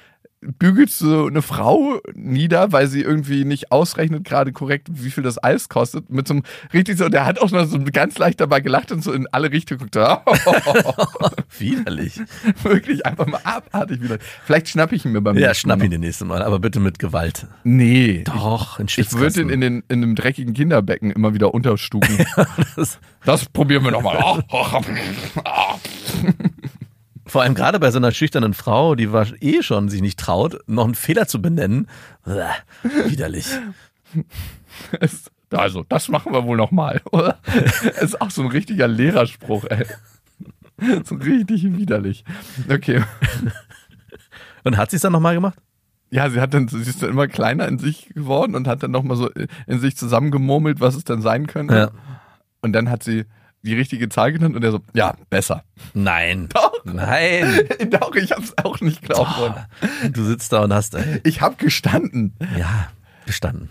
[0.58, 5.42] bügelst du eine Frau nieder, weil sie irgendwie nicht ausrechnet gerade korrekt, wie viel das
[5.42, 6.10] Eis kostet.
[6.10, 6.42] Mit so einem
[6.72, 9.50] richtig so, der hat auch noch so ganz leicht dabei gelacht und so in alle
[9.50, 9.96] Richtungen geguckt.
[11.58, 12.20] Widerlich.
[12.62, 14.18] Wirklich einfach mal abartig wieder.
[14.44, 16.98] Vielleicht schnapp ich ihn mir beim Ja, schnapp ihn den nächsten Mal, aber bitte mit
[16.98, 17.46] Gewalt.
[17.64, 18.22] Nee.
[18.24, 22.18] Doch, in Ich würde ihn in, den, in einem dreckigen Kinderbecken immer wieder unterstuken.
[22.76, 24.42] Das- Das probieren wir nochmal.
[27.34, 30.60] Vor allem gerade bei so einer schüchternen Frau, die war eh schon sich nicht traut,
[30.68, 31.88] noch einen Fehler zu benennen.
[32.24, 32.44] Bäh,
[33.08, 33.48] Widerlich.
[35.50, 37.38] Also, das machen wir wohl nochmal, oder?
[38.00, 39.84] ist auch so ein richtiger Lehrerspruch, ey.
[41.04, 42.24] So richtig widerlich.
[42.70, 43.02] Okay.
[44.62, 45.58] Und hat sie es dann nochmal gemacht?
[46.10, 48.92] Ja, sie hat dann, sie ist dann immer kleiner in sich geworden und hat dann
[48.92, 49.28] nochmal so
[49.66, 51.74] in sich zusammengemurmelt, was es denn sein könnte.
[51.74, 51.90] Ja.
[52.60, 53.24] Und dann hat sie
[53.64, 55.64] die richtige Zahl genannt und er so, ja, besser.
[55.94, 56.48] Nein.
[56.54, 56.72] Doch.
[56.84, 57.60] Nein.
[57.90, 60.12] Doch, ich hab's auch nicht glauben wollen.
[60.12, 62.34] Du sitzt da und hast, ey, Ich hab gestanden.
[62.56, 62.88] ja,
[63.26, 63.70] bestanden.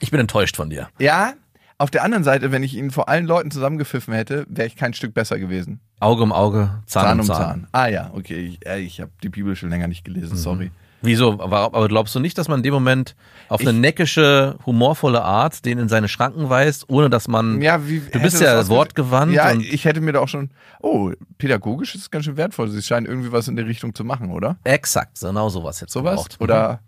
[0.00, 0.88] Ich bin enttäuscht von dir.
[0.98, 1.32] Ja,
[1.78, 4.94] auf der anderen Seite, wenn ich ihn vor allen Leuten zusammengepfiffen hätte, wäre ich kein
[4.94, 5.80] Stück besser gewesen.
[6.00, 7.66] Auge um Auge, Zahn, um Zahn.
[7.72, 8.38] Ah ja, okay.
[8.60, 10.70] Ich, äh, ich habe die Bibel schon länger nicht gelesen, sorry.
[11.00, 11.40] Wieso?
[11.40, 13.14] Aber glaubst du nicht, dass man in dem Moment
[13.48, 17.62] auf eine Ich- neckische, humorvolle Art den in seine Schranken weist, ohne dass man.
[17.62, 20.50] Ja, wie, du bist ja wortgewandt Ja, ich hätte mir da auch schon.
[20.80, 22.68] Oh, pädagogisch ist ganz schön wertvoll.
[22.68, 24.56] Sie scheinen irgendwie was in der Richtung zu machen, oder?
[24.64, 26.14] exakt, genau sowas jetzt Sowas?
[26.16, 26.36] gebraucht.
[26.40, 26.80] Oder.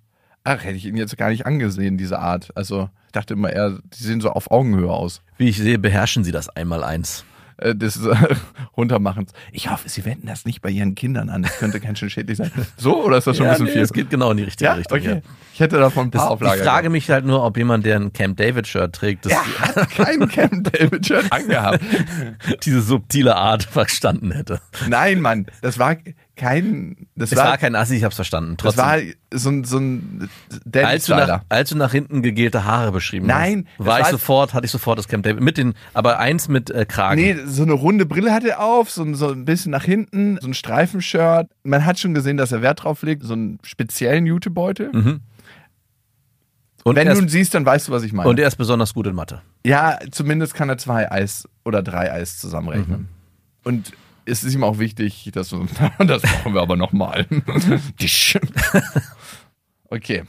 [0.42, 2.48] Ach, hätte ich ihn jetzt gar nicht angesehen, diese Art.
[2.54, 5.20] Also, ich dachte immer eher, die sehen so auf Augenhöhe aus.
[5.36, 7.24] Wie ich sehe, beherrschen sie das einmal eins.
[7.61, 8.14] Äh, des äh,
[8.76, 9.32] Runtermachens.
[9.52, 11.42] Ich hoffe, Sie wenden das nicht bei Ihren Kindern an.
[11.42, 12.50] Das könnte ganz schön schädlich sein.
[12.76, 13.82] So, oder ist das schon ein bisschen nee, viel?
[13.82, 14.98] Es geht genau in die richtige ja, Richtung.
[14.98, 15.14] okay.
[15.16, 15.20] Ja.
[15.52, 18.12] Ich hätte davon ein Das, paar ich frage mich halt nur, ob jemand, der ein
[18.12, 21.80] Camp David Shirt trägt, das, hat kein Camp David Shirt angehabt.
[22.64, 24.61] diese subtile Art verstanden hätte.
[24.88, 25.96] Nein, Mann, das war
[26.41, 28.57] kein, das, Es war, kein Assi, ich hab's verstanden.
[28.57, 28.84] das Trotzdem.
[28.84, 28.99] war
[29.38, 30.28] so ein, so ein
[30.72, 34.11] als du, nach, als du nach hinten gegelte Haare beschrieben Nein, hast, war ich war-
[34.12, 37.20] sofort, hatte ich sofort das Camp David mit den, aber eins mit äh, Kragen.
[37.20, 40.38] Nee, so eine runde Brille hat er auf, so, ein- so ein bisschen nach hinten,
[40.41, 41.51] so ein Streifenshirt.
[41.62, 44.91] Man hat schon gesehen, dass er Wert drauf legt, so einen speziellen Jutebeutel.
[44.93, 45.20] Mhm.
[46.82, 48.28] Und, Wenn du ihn siehst, dann weißt du, was ich meine.
[48.30, 49.43] und er ist besonders gut in Mathe.
[49.66, 53.01] ja, zumindest kann er zwei Eis oder drei Eis zusammenrechnen.
[53.01, 53.09] Mhm.
[53.64, 53.93] Und
[54.24, 55.66] es ist ihm auch wichtig, dass du,
[55.98, 57.26] das machen wir aber nochmal.
[59.90, 60.24] okay.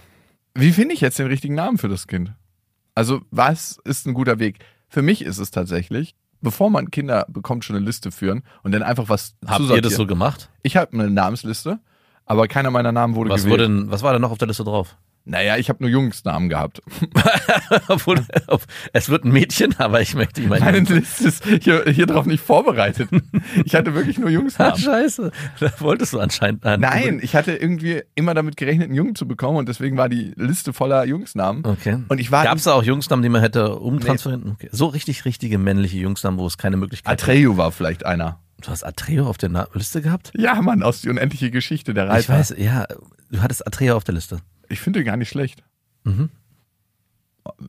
[0.53, 2.33] Wie finde ich jetzt den richtigen Namen für das Kind?
[2.95, 4.59] Also, was ist ein guter Weg?
[4.89, 8.83] Für mich ist es tatsächlich, bevor man Kinder bekommt, schon eine Liste führen und dann
[8.83, 10.49] einfach was Habt ihr das so gemacht?
[10.63, 11.79] Ich habe eine Namensliste,
[12.25, 13.61] aber keiner meiner Namen wurde Was, gewählt.
[13.61, 14.97] wurde denn, was war denn noch auf der Liste drauf?
[15.23, 16.81] Naja, ich habe nur Jungsnamen gehabt.
[17.87, 18.25] Obwohl,
[18.93, 20.85] es wird ein Mädchen, aber ich möchte Meine einen.
[20.85, 23.09] Liste ist hier, hier drauf nicht vorbereitet.
[23.63, 24.77] Ich hatte wirklich nur Jungsnamen.
[24.79, 25.31] scheiße.
[25.59, 26.65] Da wolltest du anscheinend.
[26.65, 30.09] äh, Nein, ich hatte irgendwie immer damit gerechnet, einen Jungen zu bekommen und deswegen war
[30.09, 31.65] die Liste voller Jungsnamen.
[31.65, 31.99] Okay.
[32.07, 34.51] Und ich war Gab es da auch Jungsnamen, die man hätte umtransferieren?
[34.53, 34.69] Okay.
[34.71, 37.29] So richtig, richtige männliche Jungsnamen, wo es keine Möglichkeit gibt.
[37.29, 38.39] Atreyu war vielleicht einer.
[38.61, 40.31] Du hast Atreo auf der Na Liste gehabt?
[40.35, 42.19] Ja, Mann, aus die unendliche Geschichte der Reiter.
[42.19, 42.85] Ich weiß, ja.
[43.31, 44.39] Du hattest Atreo auf der Liste.
[44.71, 45.63] Ich finde gar nicht schlecht.
[46.03, 46.29] Mhm.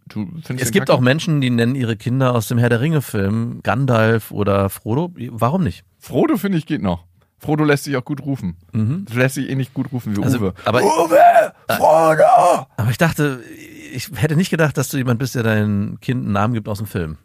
[0.09, 0.93] Es den gibt kacke?
[0.93, 5.13] auch Menschen, die nennen ihre Kinder aus dem Herr der Ringe-Film Gandalf oder Frodo.
[5.31, 5.85] Warum nicht?
[5.99, 7.05] Frodo finde ich geht noch.
[7.39, 8.57] Frodo lässt sich auch gut rufen.
[8.73, 9.07] Mhm.
[9.13, 10.55] Lässt sich eh nicht gut rufen wie Also, Uwe.
[10.65, 11.53] aber- Uwe!
[11.71, 12.67] Frodo!
[12.77, 13.41] Aber ich dachte,
[13.93, 16.79] ich hätte nicht gedacht, dass du jemand bist, der dein Kind einen Namen gibt aus
[16.79, 17.17] dem Film.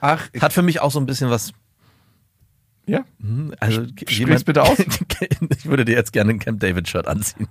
[0.00, 1.52] Ach, Hat für mich auch so ein bisschen was.
[2.86, 3.04] Ja.
[3.20, 4.78] hm, Also Sprich's bitte aus.
[5.58, 7.48] ich würde dir jetzt gerne ein Camp David Shirt anziehen.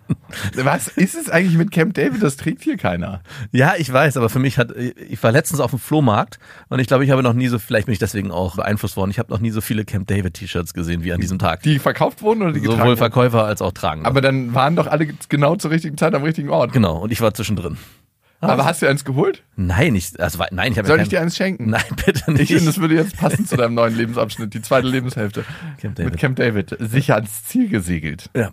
[0.55, 2.23] Was ist es eigentlich mit Camp David?
[2.23, 3.21] Das trägt hier keiner.
[3.51, 6.87] Ja, ich weiß, aber für mich hat, ich war letztens auf dem Flohmarkt und ich
[6.87, 9.31] glaube, ich habe noch nie so, vielleicht bin ich deswegen auch beeinflusst worden, ich habe
[9.31, 11.61] noch nie so viele Camp David T-Shirts gesehen wie an diesem Tag.
[11.63, 12.97] Die verkauft wurden oder die getragen Sowohl?
[12.97, 14.07] Verkäufer als auch Tragende.
[14.09, 16.73] Aber dann waren doch alle genau zur richtigen Zeit am richtigen Ort.
[16.73, 17.77] genau, und ich war zwischendrin.
[18.49, 19.43] Aber hast du eins geholt?
[19.55, 21.69] Nein, ich, also, nein, ich habe Soll ja ich kein, dir eins schenken?
[21.69, 22.41] Nein, bitte nicht.
[22.41, 25.45] Ich finde, das würde jetzt passen zu deinem neuen Lebensabschnitt, die zweite Lebenshälfte.
[25.79, 26.11] Camp David.
[26.11, 26.75] Mit Camp David.
[26.79, 28.29] Sicher ans Ziel gesegelt.
[28.35, 28.51] Ja.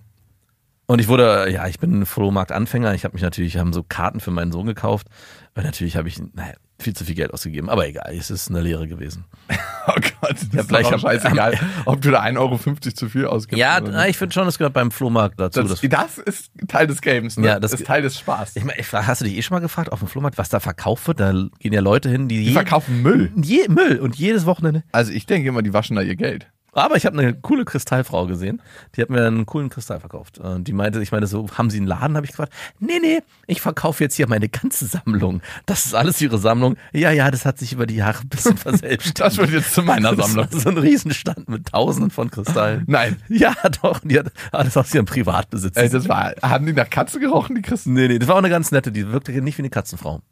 [0.93, 2.95] Und ich wurde, ja, ich bin Flohmarkt-Anfänger.
[2.95, 5.07] Ich habe mich natürlich, haben so Karten für meinen Sohn gekauft.
[5.55, 7.71] Weil natürlich habe ich, naja, viel zu viel Geld ausgegeben.
[7.71, 9.25] Aber egal, es ist eine Lehre gewesen.
[9.85, 12.57] Oh Gott, das ist gleich doch scheißegal, ob du da 1,50 Euro
[12.95, 13.59] zu viel ausgibst.
[13.59, 15.61] Ja, na, ich finde schon, das gehört beim Flohmarkt dazu.
[15.65, 17.49] das, das ist Teil des Games, ne?
[17.49, 18.55] Ja, das- ist Teil des Spaß.
[18.55, 21.09] ich meine, hast du dich eh schon mal gefragt auf dem Flohmarkt, was da verkauft
[21.09, 21.19] wird?
[21.19, 23.33] Da gehen ja Leute hin, die, Die je, verkaufen Müll.
[23.43, 24.85] je, Müll und jedes Wochenende.
[24.93, 26.47] Also ich denke immer, die waschen da ihr Geld.
[26.75, 28.63] Aber ich habe eine coole Kristallfrau gesehen.
[28.97, 30.39] Die hat mir einen coolen Kristall verkauft.
[30.39, 32.17] Und die meinte, ich meine so, haben Sie einen Laden?
[32.17, 32.53] Habe ich gefragt.
[32.81, 35.43] Nee, nee, ich verkaufe jetzt hier meine ganze Sammlung.
[35.67, 36.77] Das ist alles Ihre Sammlung.
[36.93, 39.21] Ja, ja, das hat sich über die Jahre ein bisschen verselbstständigt.
[39.21, 40.49] Das wird jetzt zu meiner Sammlung.
[40.51, 42.85] So ein Riesenstand mit tausenden von Kristallen.
[42.87, 43.17] Nein.
[43.29, 44.01] Ja, doch.
[44.03, 45.77] Die hat alles aus ihrem Privatbesitz.
[45.77, 47.93] Ey, das war, haben die nach Katze gerochen, die Christen?
[47.93, 48.93] nee, nee, das war auch eine ganz nette.
[48.93, 50.23] Die wirkte nicht wie eine Katzenfrau.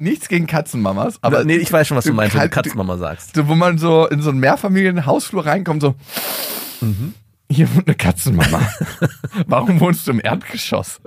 [0.00, 2.96] Nichts gegen Katzenmamas, aber nee, ich weiß schon, was du, meinst, wenn du kannst- Katzenmama
[2.96, 3.34] sagst.
[3.36, 5.94] so, wo man so in so einen Mehrfamilienhausflur reinkommt, so,
[6.80, 7.12] Mhm.
[7.50, 8.60] hier wohnt eine Katzenmama.
[9.46, 11.00] Warum wohnst du im Erdgeschoss?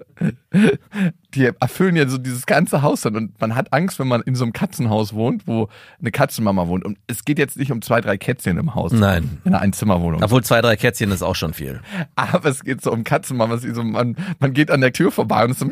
[1.34, 4.36] Die erfüllen ja so dieses ganze Haus dann und man hat Angst, wenn man in
[4.36, 5.68] so einem Katzenhaus wohnt, wo
[6.00, 6.86] eine Katzenmama wohnt.
[6.86, 8.92] Und es geht jetzt nicht um zwei, drei Kätzchen im Haus.
[8.92, 9.40] Nein.
[9.44, 10.22] In einer Einzimmerwohnung.
[10.24, 11.82] Obwohl zwei, drei Kätzchen ist auch schon viel.
[12.16, 15.52] Aber es geht so um Katzenmamas, so, man, man geht an der Tür vorbei und
[15.52, 15.66] ist so,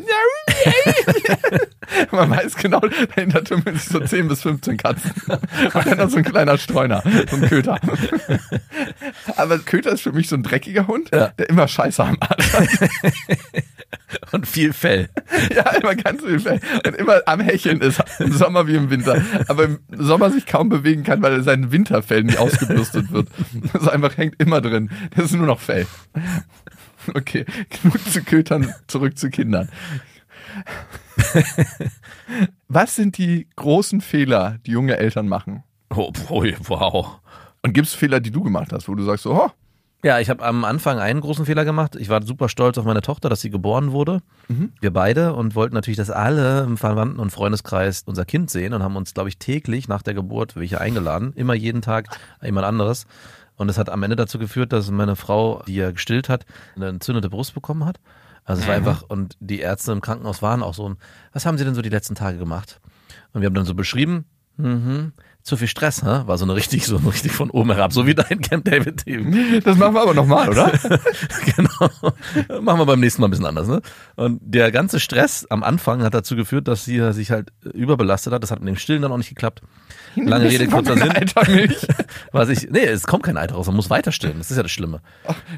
[2.10, 5.12] man weiß genau, dahinter tümmeln sich so 10 bis 15 Katzen.
[5.28, 7.78] Und dann noch so ein kleiner Streuner, so ein Köter.
[9.36, 11.28] Aber Köter ist für mich so ein dreckiger Hund, Ja.
[11.28, 12.68] der immer Scheiße am Arsch hat.
[14.32, 15.08] Und viel Fell.
[15.54, 16.60] Ja, immer ganz viel Fell.
[16.86, 19.20] Und immer am Hecheln ist, im Sommer wie im Winter.
[19.48, 23.28] Aber im Sommer sich kaum bewegen kann, weil sein Winterfell nie ausgebürstet wird.
[23.72, 24.90] Das einfach hängt immer drin.
[25.16, 25.86] Das ist nur noch Fell.
[27.14, 27.44] Okay,
[27.82, 29.68] genug zu Kötern, zurück zu Kindern.
[32.68, 35.64] Was sind die großen Fehler, die junge Eltern machen?
[35.90, 37.20] Oh, boy, wow.
[37.62, 39.50] Und gibt es Fehler, die du gemacht hast, wo du sagst, so, oh,
[40.04, 41.94] Ja, ich habe am Anfang einen großen Fehler gemacht.
[41.94, 44.20] Ich war super stolz auf meine Tochter, dass sie geboren wurde.
[44.80, 48.82] Wir beide und wollten natürlich, dass alle im Verwandten- und Freundeskreis unser Kind sehen und
[48.82, 51.32] haben uns, glaube ich, täglich nach der Geburt welche eingeladen.
[51.34, 52.08] Immer jeden Tag
[52.42, 53.06] jemand anderes.
[53.56, 56.88] Und es hat am Ende dazu geführt, dass meine Frau, die ja gestillt hat, eine
[56.88, 58.00] entzündete Brust bekommen hat.
[58.44, 60.96] Also es war einfach, und die Ärzte im Krankenhaus waren auch so,
[61.32, 62.80] was haben sie denn so die letzten Tage gemacht?
[63.32, 64.24] Und wir haben dann so beschrieben,
[64.56, 65.12] mhm,
[65.42, 66.22] zu viel Stress, hä?
[66.26, 69.62] war so eine richtig, so richtig von oben herab, so wie dein Camp David-Team.
[69.64, 70.72] Das machen wir aber nochmal, oder?
[71.56, 72.60] genau.
[72.60, 73.66] Machen wir beim nächsten Mal ein bisschen anders.
[73.66, 73.82] Ne?
[74.16, 78.42] Und der ganze Stress am Anfang hat dazu geführt, dass sie sich halt überbelastet hat.
[78.42, 79.62] Das hat mit dem Stillen dann auch nicht geklappt.
[80.14, 81.10] Lange Rede, kurzer Sinn.
[81.10, 81.86] Eitermilch.
[82.32, 84.38] Was ich, nee, es kommt kein Eiter raus, man muss weiter stillen.
[84.38, 85.00] Das ist ja das Schlimme.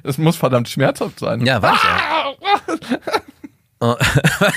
[0.02, 1.44] Das muss verdammt schmerzhaft sein.
[1.44, 3.33] Ja, weiß ich.
[3.80, 3.96] Oh.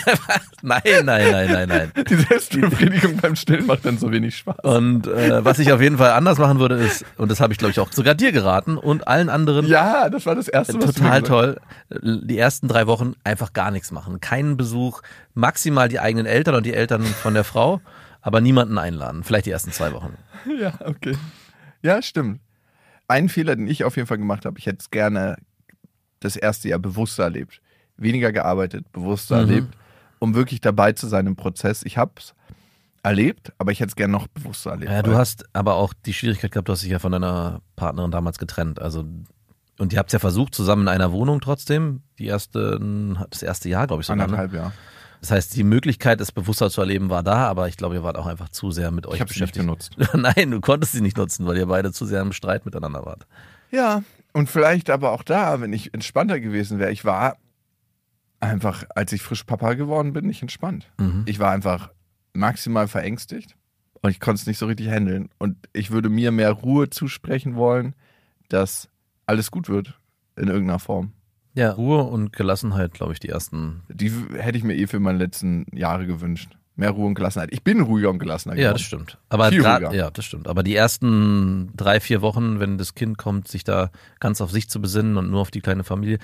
[0.61, 1.91] nein, nein, nein, nein, nein.
[2.07, 4.59] Die Selbstbefriedigung beim Stillen macht dann so wenig Spaß.
[4.63, 7.59] Und äh, was ich auf jeden Fall anders machen würde, ist, und das habe ich
[7.59, 10.81] glaube ich auch sogar dir geraten und allen anderen, Ja, das war das erste, was
[10.81, 11.59] du mir total toll,
[11.89, 14.21] die ersten drei Wochen einfach gar nichts machen.
[14.21, 15.01] Keinen Besuch,
[15.33, 17.81] maximal die eigenen Eltern und die Eltern von der Frau,
[18.21, 19.23] aber niemanden einladen.
[19.23, 20.17] Vielleicht die ersten zwei Wochen.
[20.59, 21.17] Ja, okay.
[21.81, 22.39] Ja, stimmt.
[23.09, 25.35] Ein Fehler, den ich auf jeden Fall gemacht habe, ich hätte es gerne
[26.21, 27.59] das erste Jahr bewusster erlebt.
[27.97, 29.49] Weniger gearbeitet, bewusster Mhm.
[29.49, 29.77] erlebt,
[30.19, 31.81] um wirklich dabei zu sein im Prozess.
[31.83, 32.33] Ich habe es
[33.03, 34.91] erlebt, aber ich hätte es gerne noch bewusster erlebt.
[34.91, 38.11] Ja, du hast aber auch die Schwierigkeit gehabt, du hast dich ja von deiner Partnerin
[38.11, 38.81] damals getrennt.
[38.81, 39.05] Also
[39.79, 42.79] und ihr habt es ja versucht, zusammen in einer Wohnung trotzdem, die erste,
[43.29, 44.17] das erste Jahr, glaube ich, sogar.
[44.17, 44.23] Ne?
[44.33, 44.71] anderthalb Jahre.
[45.21, 48.17] Das heißt, die Möglichkeit, es bewusster zu erleben, war da, aber ich glaube, ihr wart
[48.17, 49.95] auch einfach zu sehr mit euch Ich habe sie nicht beschäftigt.
[49.97, 50.13] genutzt.
[50.37, 53.25] Nein, du konntest sie nicht nutzen, weil ihr beide zu sehr im Streit miteinander wart.
[53.71, 56.91] Ja, und vielleicht aber auch da, wenn ich entspannter gewesen wäre.
[56.91, 57.37] Ich war
[58.39, 60.87] einfach, als ich frisch Papa geworden bin, nicht entspannt.
[60.97, 61.23] Mhm.
[61.25, 61.91] Ich war einfach
[62.33, 63.55] maximal verängstigt
[64.01, 65.29] und ich konnte es nicht so richtig handeln.
[65.39, 67.95] Und ich würde mir mehr Ruhe zusprechen wollen,
[68.49, 68.89] dass
[69.25, 69.99] alles gut wird
[70.35, 71.13] in irgendeiner Form.
[71.55, 73.81] Ja, Ruhe und Gelassenheit, glaube ich, die ersten.
[73.89, 76.55] Die hätte ich mir eh für meine letzten Jahre gewünscht.
[76.75, 77.49] Mehr Ruhe und Gelassenheit.
[77.51, 78.73] Ich bin ruhiger und gelassener Ja, geworden.
[78.75, 79.17] das stimmt.
[79.29, 80.47] Aber grad, ja, das stimmt.
[80.47, 84.69] Aber die ersten drei, vier Wochen, wenn das Kind kommt, sich da ganz auf sich
[84.69, 86.19] zu besinnen und nur auf die kleine Familie.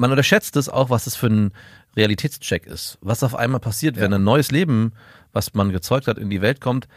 [0.00, 1.52] Man unterschätzt es auch, was es für ein
[1.94, 2.96] Realitätscheck ist.
[3.02, 4.16] Was auf einmal passiert, wenn Ja.
[4.16, 4.94] ein neues Leben,
[5.34, 6.88] was man gezeugt hat, in die Welt kommt.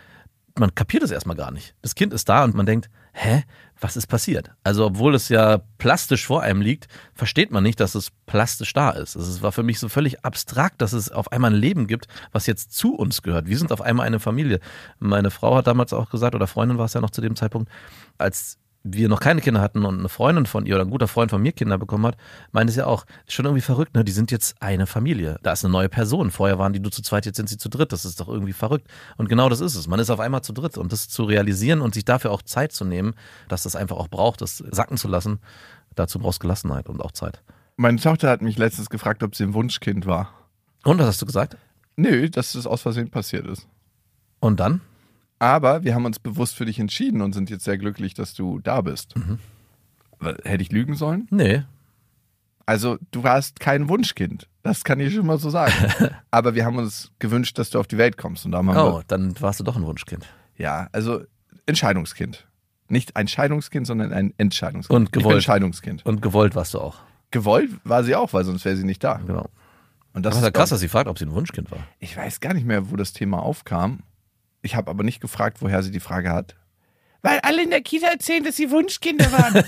[0.57, 1.75] Man kapiert es erstmal gar nicht.
[1.81, 3.43] Das Kind ist da und man denkt, hä,
[3.81, 4.51] was ist passiert?
[4.63, 8.91] Also, obwohl es ja plastisch vor einem liegt, versteht man nicht, dass es plastisch da
[8.91, 9.17] ist.
[9.17, 12.07] Also, Es war für mich so völlig abstrakt, dass es auf einmal ein Leben gibt,
[12.31, 13.47] was jetzt zu uns gehört.
[13.47, 14.61] Wir sind auf einmal eine Familie.
[14.99, 17.69] Meine Frau hat damals auch gesagt, oder Freundin war es ja noch zu dem Zeitpunkt,
[18.17, 21.31] als wir noch keine Kinder hatten und eine Freundin von ihr oder ein guter Freund
[21.31, 22.17] von mir Kinder bekommen hat,
[22.51, 24.03] meinte sie ja auch, ist schon irgendwie verrückt, ne?
[24.03, 25.39] Die sind jetzt eine Familie.
[25.41, 26.31] Da ist eine neue Person.
[26.31, 27.93] Vorher waren die nur zu zweit, jetzt sind sie zu dritt.
[27.93, 28.88] Das ist doch irgendwie verrückt.
[29.15, 29.88] Und genau das ist es.
[29.88, 30.77] Man ist auf einmal zu dritt.
[30.77, 33.13] Und das zu realisieren und sich dafür auch Zeit zu nehmen,
[33.47, 35.39] dass das einfach auch braucht, das sacken zu lassen,
[35.95, 37.41] dazu brauchst Gelassenheit und auch Zeit.
[37.77, 40.34] Meine Tochter hat mich letztens gefragt, ob sie ein Wunschkind war.
[40.84, 41.57] Und was hast du gesagt?
[41.95, 43.67] Nö, dass das aus Versehen passiert ist.
[44.39, 44.81] Und dann?
[45.39, 48.59] Aber wir haben uns bewusst für dich entschieden und sind jetzt sehr glücklich, dass du
[48.59, 49.15] da bist.
[49.17, 49.39] Mhm.
[50.43, 51.27] Hätte ich lügen sollen?
[51.31, 51.63] Nee.
[52.65, 54.47] Also, du warst kein Wunschkind.
[54.61, 55.73] Das kann ich schon mal so sagen.
[56.31, 58.45] Aber wir haben uns gewünscht, dass du auf die Welt kommst.
[58.45, 60.25] Und da haben Oh, wir, dann warst du doch ein Wunschkind.
[60.55, 61.21] ja, also
[61.65, 62.47] Entscheidungskind.
[62.88, 64.95] Nicht ein Scheidungskind, sondern ein Entscheidungskind.
[64.97, 65.43] Und gewollt.
[65.43, 66.05] Scheidungskind.
[66.05, 66.99] Und gewollt warst du auch.
[67.31, 69.15] Gewollt war sie auch, weil sonst wäre sie nicht da.
[69.25, 69.49] Genau.
[70.13, 71.79] Und Das das ist ja krass, dass sie fragt, ob sie ein Wunschkind war.
[71.99, 74.01] Ich weiß gar nicht mehr, wo das Thema aufkam.
[74.64, 76.55] Ich habe aber nicht gefragt, woher sie die Frage hat.
[77.22, 79.64] Weil alle in der Kita erzählen, dass sie Wunschkinder waren.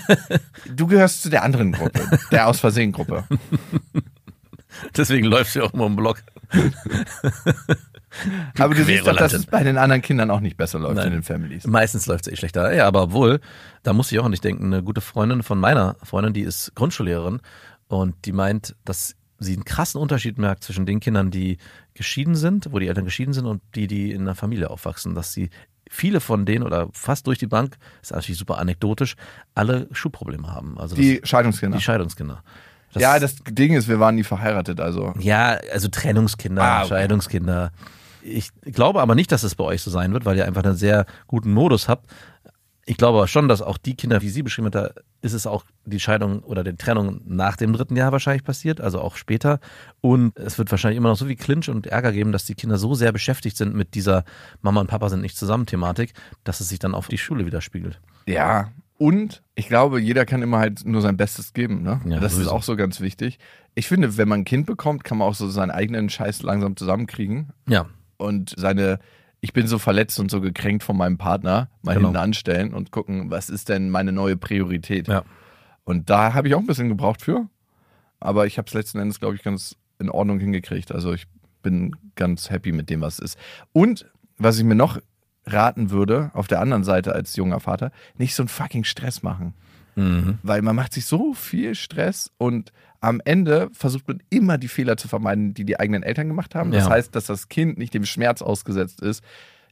[0.76, 3.24] du gehörst zu der anderen Gruppe, der aus Versehen Gruppe.
[4.96, 6.22] Deswegen läuft sie auch immer im Block.
[8.58, 11.08] Aber du siehst doch, dass es bei den anderen Kindern auch nicht besser läuft Nein.
[11.08, 11.66] in den Families.
[11.66, 12.74] Meistens läuft es eh schlechter.
[12.74, 13.40] Ja, aber obwohl,
[13.82, 17.40] da muss ich auch nicht denken, eine gute Freundin von meiner Freundin, die ist Grundschullehrerin
[17.88, 21.58] und die meint, dass sie einen krassen Unterschied merkt zwischen den Kindern, die
[21.96, 25.32] geschieden sind, wo die Eltern geschieden sind und die, die in einer Familie aufwachsen, dass
[25.32, 25.50] sie
[25.88, 29.16] viele von denen oder fast durch die Bank, ist natürlich super anekdotisch,
[29.54, 30.78] alle Schuhprobleme haben.
[30.78, 31.76] Also das, Die Scheidungskinder.
[31.78, 32.42] die Scheidungskinder.
[32.92, 35.12] Das- ja, das Ding ist, wir waren nie verheiratet, also.
[35.18, 36.88] ja, also Trennungskinder, Ah, okay.
[36.88, 37.70] Scheidungskinder.
[38.22, 40.74] Ich glaube aber nicht, dass es bei euch so sein wird, weil ihr einfach einen
[40.76, 42.06] sehr guten Modus habt.
[42.88, 45.46] Ich glaube aber schon, dass auch die Kinder, wie sie beschrieben hat, da ist es
[45.48, 49.58] auch die Scheidung oder die Trennung nach dem dritten Jahr wahrscheinlich passiert, also auch später.
[50.00, 52.78] Und es wird wahrscheinlich immer noch so viel Clinch und Ärger geben, dass die Kinder
[52.78, 54.24] so sehr beschäftigt sind mit dieser
[54.62, 56.12] Mama und Papa sind nicht zusammen Thematik,
[56.44, 58.00] dass es sich dann auf die Schule widerspiegelt.
[58.26, 58.70] Ja.
[58.98, 61.82] Und ich glaube, jeder kann immer halt nur sein Bestes geben.
[61.82, 62.00] Ne?
[62.06, 62.52] Ja, das ist sowieso.
[62.52, 63.38] auch so ganz wichtig.
[63.74, 66.76] Ich finde, wenn man ein Kind bekommt, kann man auch so seinen eigenen Scheiß langsam
[66.76, 69.00] zusammenkriegen Ja, und seine,
[69.46, 72.08] ich bin so verletzt und so gekränkt von meinem Partner, mal Genau.
[72.08, 75.06] hinten anstellen und gucken, was ist denn meine neue Priorität.
[75.06, 75.22] ja.
[75.84, 77.46] Und da habe ich auch ein bisschen gebraucht für.
[78.18, 80.90] Aber ich habe es letzten Endes, glaube ich, ganz in Ordnung hingekriegt.
[80.90, 81.28] Also ich
[81.62, 83.38] bin ganz happy mit dem, was es ist.
[83.72, 84.98] Und was ich mir noch
[85.44, 89.54] raten würde, auf der anderen Seite als junger Vater, nicht so einen fucking Stress machen.
[89.96, 90.38] Mhm.
[90.42, 94.96] Weil man macht sich so viel Stress und am Ende versucht man immer die Fehler
[94.96, 96.70] zu vermeiden, die die eigenen Eltern gemacht haben.
[96.70, 96.90] Das Ja.
[96.90, 99.22] heißt, dass das Kind nicht dem Schmerz ausgesetzt ist,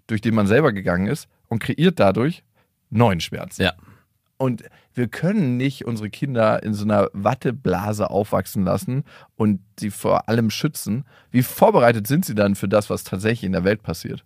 [0.07, 2.43] durch den man selber gegangen ist und kreiert dadurch
[2.91, 3.59] neuen Schmerz.
[3.59, 3.73] Ja.
[4.37, 4.65] Und
[4.95, 9.05] wir können nicht unsere Kinder in so einer Watteblase aufwachsen lassen
[9.37, 11.05] und sie vor allem schützen.
[11.31, 14.25] Wie vorbereitet sind sie dann für das, was tatsächlich in der Welt passiert?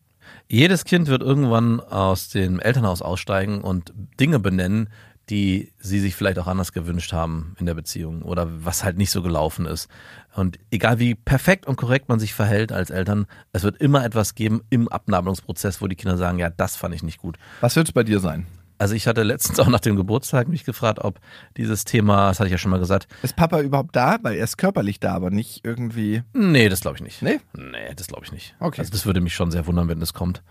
[0.48, 4.88] Jedes Kind wird irgendwann aus dem Elternhaus aussteigen und Dinge benennen,
[5.30, 9.10] die sie sich vielleicht auch anders gewünscht haben in der Beziehung oder was halt nicht
[9.10, 9.88] so gelaufen ist.
[10.34, 14.34] Und egal wie perfekt und korrekt man sich verhält als Eltern, es wird immer etwas
[14.34, 17.38] geben im Abnabelungsprozess, wo die Kinder sagen, ja, das fand ich nicht gut.
[17.60, 18.46] Was wird es bei dir sein?
[18.78, 21.18] Also ich hatte letztens auch nach dem Geburtstag mich gefragt, ob
[21.56, 24.18] dieses Thema, das hatte ich ja schon mal gesagt, Ist Papa überhaupt da?
[24.22, 26.22] Weil er ist körperlich da, aber nicht irgendwie.
[26.32, 27.20] nee, das glaube ich nicht.
[27.20, 27.40] Nee?
[27.54, 28.54] Nee, das glaube ich nicht.
[28.60, 28.80] Okay.
[28.80, 30.42] Also das würde mich schon sehr wundern, wenn das kommt.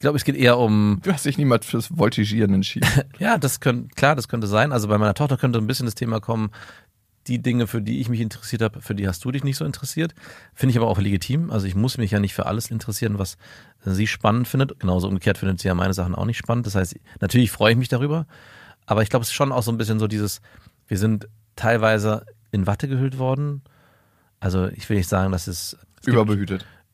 [0.00, 2.88] Ich glaube, es geht eher um Du hast dich niemals fürs Voltigieren entschieden.
[3.18, 4.72] Ja, das könnte, klar, das könnte sein.
[4.72, 6.50] Also bei meiner Tochter könnte ein bisschen das Thema kommen,
[7.26, 9.66] die Dinge, für die ich mich interessiert habe, für die hast du dich nicht so
[9.66, 10.14] interessiert.
[10.54, 11.50] Finde ich aber auch legitim.
[11.50, 13.36] Also ich muss mich ja nicht für alles interessieren, was
[13.84, 14.80] sie spannend findet.
[14.80, 16.64] Genauso umgekehrt findet sie ja meine Sachen auch nicht spannend.
[16.66, 18.26] Das heißt, natürlich freue ich mich darüber.
[18.86, 20.40] Aber ich glaube, es ist schon auch so ein bisschen so dieses,
[20.88, 23.60] wir sind teilweise in Watte gehüllt worden.
[24.40, 26.16] Also ich will nicht sagen, dass es, es gibt-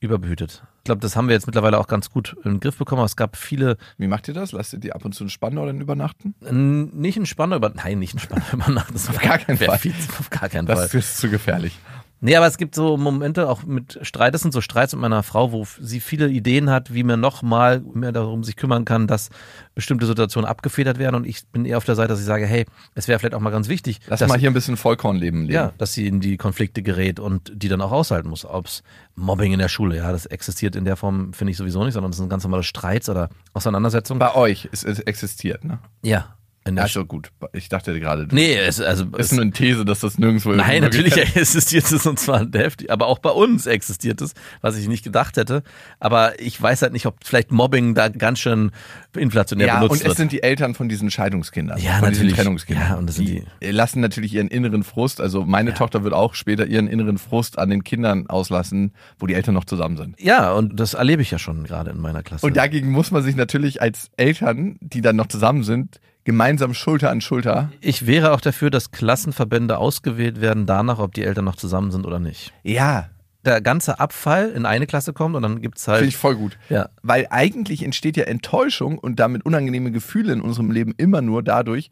[0.00, 0.64] Überbehütet.
[0.86, 3.00] Glaube, das haben wir jetzt mittlerweile auch ganz gut in den Griff bekommen.
[3.00, 4.52] Aber es gab viele Wie macht ihr das?
[4.52, 6.34] Lasst ihr die ab und zu entspannen oder übernachten?
[6.44, 8.94] N- Nicht ein Spanner über, nein, nicht ein Spanner übernachten.
[8.94, 9.78] Das Auf gar keinen Fall.
[9.78, 10.98] Viel, auf gar keinen Das Fall.
[11.00, 11.78] ist zu gefährlich.
[12.20, 14.32] Nee, aber es gibt so Momente auch mit Streit.
[14.34, 17.42] Das sind so Streits mit meiner Frau, wo sie viele Ideen hat, wie man noch
[17.42, 19.28] mal mehr darum sich kümmern kann, dass
[19.74, 21.14] bestimmte Situationen abgefedert werden.
[21.14, 22.64] Und ich bin eher auf der Seite, dass ich sage, hey,
[22.94, 25.52] es wäre vielleicht auch mal ganz wichtig, Lass dass, mal hier ein bisschen Vollkornleben leben.
[25.52, 28.46] ja, dass sie in die Konflikte gerät und die dann auch aushalten muss.
[28.46, 28.82] Ob's
[29.14, 32.12] Mobbing in der Schule, ja, das existiert in der Form, finde ich sowieso nicht, sondern
[32.12, 34.18] das sind ganz normale Streits oder Auseinandersetzungen.
[34.18, 35.78] Bei euch, es, es existiert, ne?
[36.02, 36.34] Ja.
[36.76, 40.50] Also gut, ich dachte gerade, Nee, es, also ist nur eine These, dass das nirgendwo
[40.52, 44.88] Nein, natürlich existiert es und zwar heftig, aber auch bei uns existiert es, was ich
[44.88, 45.62] nicht gedacht hätte.
[46.00, 48.72] Aber ich weiß halt nicht, ob vielleicht Mobbing da ganz schön
[49.16, 50.16] inflationär Ja, benutzt und es wird.
[50.16, 51.78] sind die Eltern von diesen Scheidungskindern.
[51.78, 52.20] Ja, von natürlich.
[52.22, 52.88] diesen Trennungskindern.
[52.88, 56.34] Ja, und das sind die, lassen natürlich ihren inneren Frust, also meine Tochter wird auch
[56.34, 60.20] später ihren inneren Frust an den Kindern auslassen, wo die Eltern noch zusammen sind.
[60.20, 62.44] ja, und das erlebe ich ja schon gerade in meiner Klasse.
[62.46, 67.10] Und dagegen muss man sich natürlich als Eltern, die dann noch zusammen sind, gemeinsam Schulter
[67.10, 67.70] an Schulter.
[67.80, 72.04] ich wäre auch dafür, dass Klassenverbände ausgewählt werden danach, ob die Eltern noch zusammen sind
[72.04, 72.52] oder nicht.
[72.62, 73.08] Ja,
[73.46, 75.98] Der ganze Abfall in eine Klasse kommt und dann gibt's halt.
[76.00, 76.58] finde ich voll gut.
[76.68, 81.42] ja, Weil eigentlich entsteht ja Enttäuschung und damit unangenehme Gefühle in unserem Leben immer nur
[81.44, 81.90] dadurch,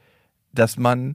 [0.53, 1.15] dass man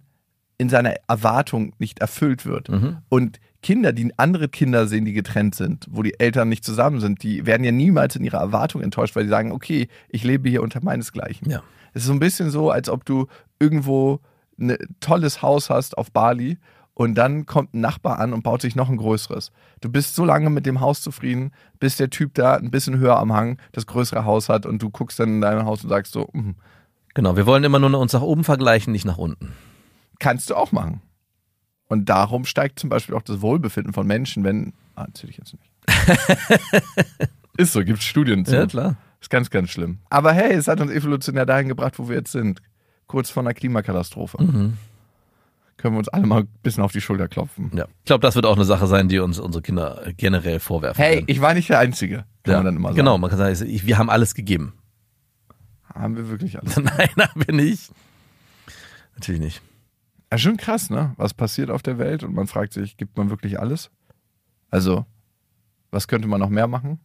[0.57, 2.69] in seiner Erwartung nicht erfüllt wird.
[2.69, 2.97] Mhm.
[3.09, 7.23] Und Kinder, die andere Kinder sehen, die getrennt sind, wo die Eltern nicht zusammen sind,
[7.23, 10.63] die werden ja niemals in ihrer Erwartung enttäuscht, weil sie sagen, okay, ich lebe hier
[10.63, 11.49] unter meinesgleichen.
[11.49, 11.61] Ja.
[11.93, 13.27] Es ist so ein bisschen so, als ob du
[13.59, 14.19] irgendwo
[14.59, 16.57] ein tolles Haus hast auf Bali
[16.93, 19.51] und dann kommt ein Nachbar an und baut sich noch ein größeres.
[19.81, 23.17] Du bist so lange mit dem Haus zufrieden, bis der Typ da ein bisschen höher
[23.17, 26.11] am Hang das größere Haus hat und du guckst dann in dein Haus und sagst
[26.13, 26.55] so, "Mhm,
[27.13, 27.35] genau.
[27.37, 29.53] Wir wollen immer nur uns nach oben vergleichen, nicht nach unten.
[30.19, 31.01] kannst du auch machen.
[31.89, 34.73] Und darum steigt zum Beispiel auch das Wohlbefinden von Menschen, wenn.
[34.95, 35.71] Ah, erzähl ich jetzt nicht.
[37.57, 38.55] ist so, gibt Studien zu.
[38.55, 38.95] Ja, klar.
[39.19, 39.97] Ist ganz, ganz schlimm.
[40.09, 42.61] Aber hey, es hat uns evolutionär dahin gebracht, wo wir jetzt sind.
[43.07, 44.41] Kurz vor einer Klimakatastrophe.
[44.41, 44.77] Mhm.
[45.77, 47.71] Können wir uns alle mal ein bisschen auf die Schulter klopfen.
[47.73, 47.85] Ja.
[47.85, 51.03] Ich glaube, das wird auch eine Sache sein, die uns unsere Kinder generell vorwerfen.
[51.03, 51.25] Hey, werden.
[51.27, 52.57] ich war nicht der Einzige, kann ja.
[52.57, 52.97] man dann immer sagen.
[52.97, 54.73] Genau, man kann sagen, wir haben alles gegeben.
[55.91, 56.77] Haben wir wirklich alles.
[56.77, 57.91] Nein, haben wir nicht.
[59.15, 59.61] Natürlich nicht.
[60.31, 61.13] Ja, schon krass, ne?
[61.17, 63.89] Was passiert auf der Welt und man fragt sich, gibt man wirklich alles?
[64.69, 65.05] Also,
[65.91, 66.99] was könnte man noch mehr machen?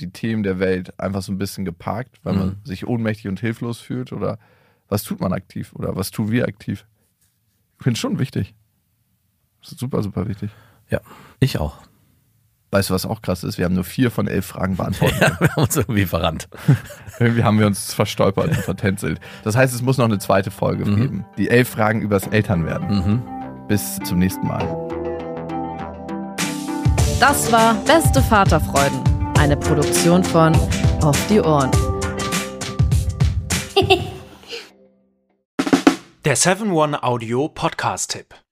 [0.00, 2.56] Die Themen der Welt einfach so ein bisschen geparkt, weil man Mhm.
[2.64, 4.12] sich ohnmächtig und hilflos fühlt?
[4.12, 4.38] Oder
[4.88, 5.72] was tut man aktiv?
[5.74, 6.86] Oder was tun wir aktiv?
[7.78, 8.54] Ich finde schon wichtig.
[9.60, 10.50] Das ist super, super wichtig.
[10.88, 11.00] Ja,
[11.40, 11.82] ich auch.
[12.72, 13.58] Weißt du, was auch krass ist?
[13.58, 15.20] Wir haben nur vier von elf Fragen beantwortet.
[15.20, 16.48] Ja, wir haben uns irgendwie verrannt.
[17.20, 19.20] Irgendwie haben wir uns verstolpert und vertänzelt.
[19.44, 21.26] Das heißt, es muss noch eine zweite Folge geben.
[21.36, 22.88] Die elf Fragen übers Elternwerden.
[22.88, 23.22] Mhm.
[23.68, 24.66] Bis zum nächsten Mal.
[27.20, 29.00] Das war Beste Vaterfreuden,
[29.38, 30.54] eine Produktion von
[31.02, 31.70] Auf die Ohren.
[36.24, 38.34] Der 7-One-Audio-Podcast-Tipp.